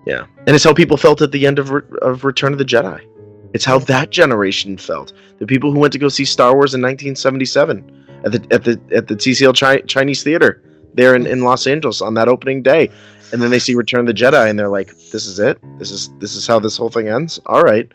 [0.07, 2.65] Yeah, and it's how people felt at the end of Re- of Return of the
[2.65, 3.01] Jedi.
[3.55, 5.13] It's how that generation felt.
[5.39, 8.81] The people who went to go see Star Wars in 1977 at the at the
[8.93, 10.63] at the TCL Chi- Chinese Theater
[10.95, 12.91] there in, in Los Angeles on that opening day,
[13.33, 15.59] and then they see Return of the Jedi and they're like, "This is it.
[15.79, 17.91] This is this is how this whole thing ends." All right,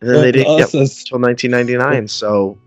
[0.00, 2.08] and then Well, they didn't get as- until 1999.
[2.08, 2.58] So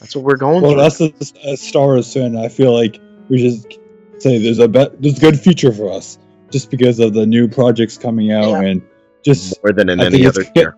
[0.00, 0.74] that's what we're going for.
[0.76, 1.06] well, through.
[1.08, 3.78] us as, as Star Wars fan, I feel like we just
[4.18, 6.18] say there's a bet, there's a good future for us
[6.50, 8.60] just because of the new projects coming out Yeah.
[8.62, 8.82] and
[9.24, 10.76] just more than in I any other year.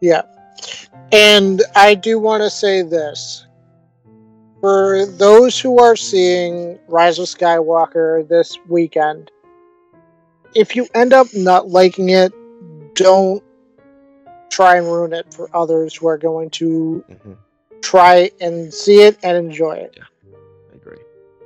[0.00, 0.22] Yeah.
[1.12, 3.44] And I do want to say this.
[4.60, 9.30] For those who are seeing Rise of Skywalker this weekend,
[10.54, 12.32] if you end up not liking it,
[12.94, 13.42] don't
[14.50, 17.36] try and ruin it for others who are going to Mhm.
[17.82, 19.94] try and see it and enjoy it.
[19.96, 20.04] Yeah,
[20.72, 20.98] I agree.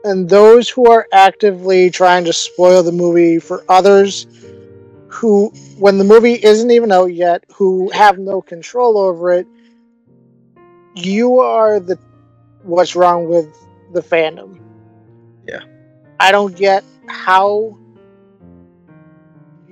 [0.05, 4.27] And those who are actively trying to spoil the movie for others
[5.09, 9.47] who, when the movie isn't even out yet, who have no control over it,
[10.95, 11.99] you are the
[12.63, 13.47] what's wrong with
[13.93, 14.59] the fandom.
[15.47, 15.61] Yeah.
[16.19, 17.77] I don't get how.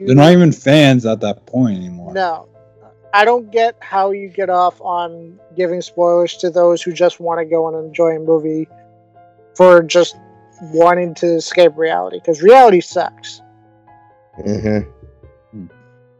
[0.00, 2.12] You- They're not even fans at that point anymore.
[2.12, 2.48] No.
[3.12, 7.40] I don't get how you get off on giving spoilers to those who just want
[7.40, 8.68] to go and enjoy a movie
[9.56, 10.16] for just
[10.72, 13.42] wanting to escape reality because reality sucks.
[14.38, 14.88] Mm-hmm.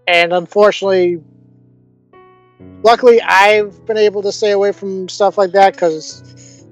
[0.08, 1.22] And unfortunately,
[2.82, 6.66] luckily, I've been able to stay away from stuff like that because.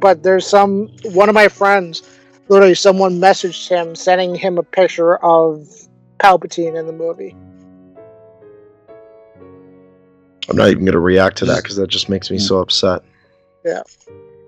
[0.00, 0.88] But there's some.
[1.04, 2.02] One of my friends,
[2.48, 5.66] literally, someone messaged him sending him a picture of
[6.18, 7.34] Palpatine in the movie.
[10.48, 13.02] I'm not even gonna react to that because that just makes me so upset.
[13.64, 13.82] Yeah.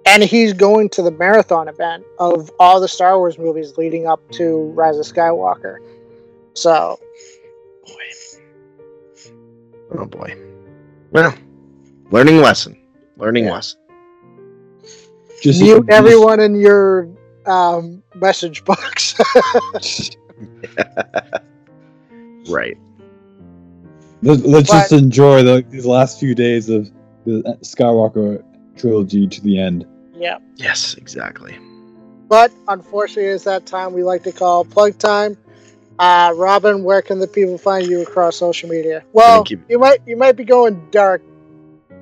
[0.07, 4.21] And he's going to the marathon event of all the Star Wars movies leading up
[4.33, 5.77] to Rise of Skywalker.
[6.55, 6.99] So
[9.93, 10.37] Oh boy.
[11.11, 11.35] Well,
[12.11, 12.77] learning lesson.
[13.17, 13.55] Learning Yeah.
[13.55, 13.81] lesson.
[15.43, 17.09] Just mute just- everyone in your
[17.47, 19.19] um, message box.
[22.51, 22.77] Right.
[24.23, 26.91] Let, let's just enjoy the, these last few days of
[27.25, 28.43] the Skywalker
[28.77, 29.87] trilogy to the end.
[30.15, 31.57] yeah, Yes, exactly.
[32.29, 35.37] but unfortunately, it's that time we like to call plug time.
[35.99, 39.05] Uh, Robin, where can the people find you across social media?
[39.13, 41.23] Well, keep- you might you might be going dark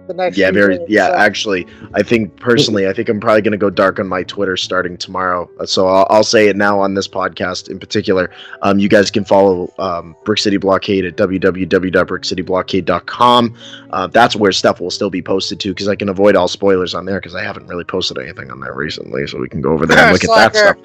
[0.09, 0.36] the next.
[0.36, 0.80] Yeah, very.
[0.88, 4.09] Yeah, so- actually, I think personally, I think I'm probably going to go dark on
[4.09, 5.48] my Twitter starting tomorrow.
[5.61, 8.30] Uh, So I'll, I'll say it now on this podcast in particular.
[8.62, 13.54] Um, you guys can follow um, Brick City Blockade at www.brickcityblockade.com.
[13.90, 16.94] Uh, that's where stuff will still be posted to because I can avoid all spoilers
[16.94, 19.26] on there because I haven't really posted anything on there recently.
[19.26, 20.76] So we can go over there and look at that stuff.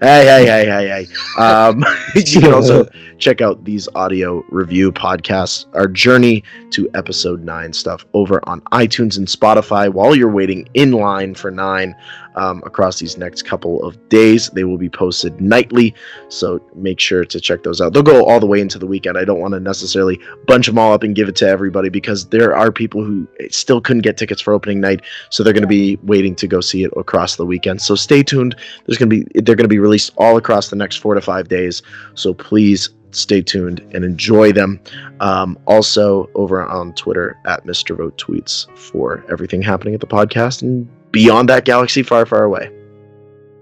[0.00, 1.40] Hey, hey, hey, hey, hey.
[1.40, 7.72] Um, you can also check out these audio review podcasts, our journey to episode nine
[7.72, 11.94] stuff over on iTunes and Spotify while you're waiting in line for nine
[12.34, 14.48] um, across these next couple of days.
[14.50, 15.94] They will be posted nightly,
[16.28, 17.92] so make sure to check those out.
[17.92, 19.18] They'll go all the way into the weekend.
[19.18, 22.28] I don't want to necessarily bunch them all up and give it to everybody because
[22.28, 25.68] there are people who still couldn't get tickets for opening night, so they're going to
[25.68, 27.82] be waiting to go see it across the weekend.
[27.82, 28.56] So stay tuned.
[28.86, 31.20] There's going to be they're going to be released all across the next four to
[31.20, 31.82] five days.
[32.14, 34.80] So please stay tuned and enjoy them.
[35.20, 37.96] Um, also, over on Twitter at Mr.
[37.96, 42.70] Vote Tweets for everything happening at the podcast and beyond that galaxy far, far away.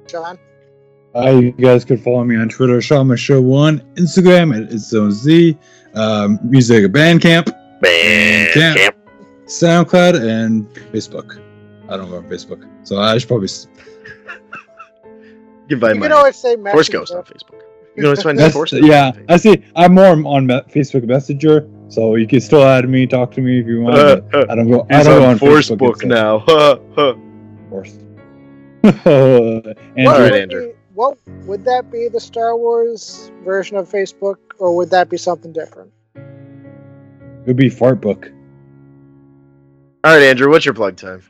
[0.06, 0.38] John.
[1.14, 5.10] Uh, you guys can follow me on Twitter, Shama Show One, Instagram at It's Zone
[5.10, 5.56] Z,
[5.94, 7.50] um, music at Bandcamp,
[7.82, 8.94] Bandcamp.
[9.46, 11.42] SoundCloud, and Facebook.
[11.88, 13.46] I don't go on Facebook, so I should probably.
[13.46, 13.66] s-
[15.68, 16.98] Give by You can my always say Force Messenger.
[16.98, 17.62] Ghost on Facebook.
[17.96, 19.12] You can always find That's, Force yeah.
[19.28, 19.64] I see.
[19.74, 23.66] I'm more on Facebook Messenger, so you can still add me, talk to me if
[23.66, 23.98] you want.
[23.98, 24.86] Uh, uh, I don't go.
[24.90, 26.46] I don't go on on Force Facebook Book itself.
[26.46, 27.16] now.
[27.70, 27.98] Force.
[28.82, 30.72] Andrew, What All right, Andrew.
[30.94, 32.08] what would that be?
[32.08, 35.90] The Star Wars version of Facebook, or would that be something different?
[36.14, 38.30] it would be Fart Book.
[40.04, 41.22] All right, Andrew, what's your plug time?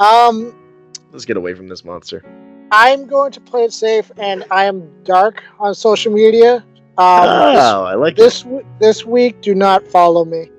[0.00, 0.54] Um,
[1.12, 2.22] Let's get away from this monster.
[2.70, 6.56] I'm going to play it safe, and I am dark on social media.
[6.98, 10.50] Um, oh, I like this this, w- this week, do not follow me.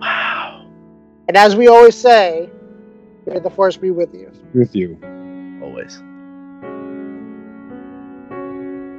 [0.00, 0.66] Wow.
[1.28, 2.50] And as we always say,
[3.26, 4.32] may the force be with you.
[4.52, 4.98] With you.
[5.62, 6.02] Always.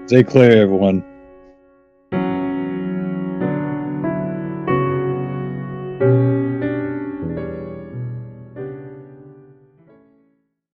[0.08, 1.04] Stay clear, everyone.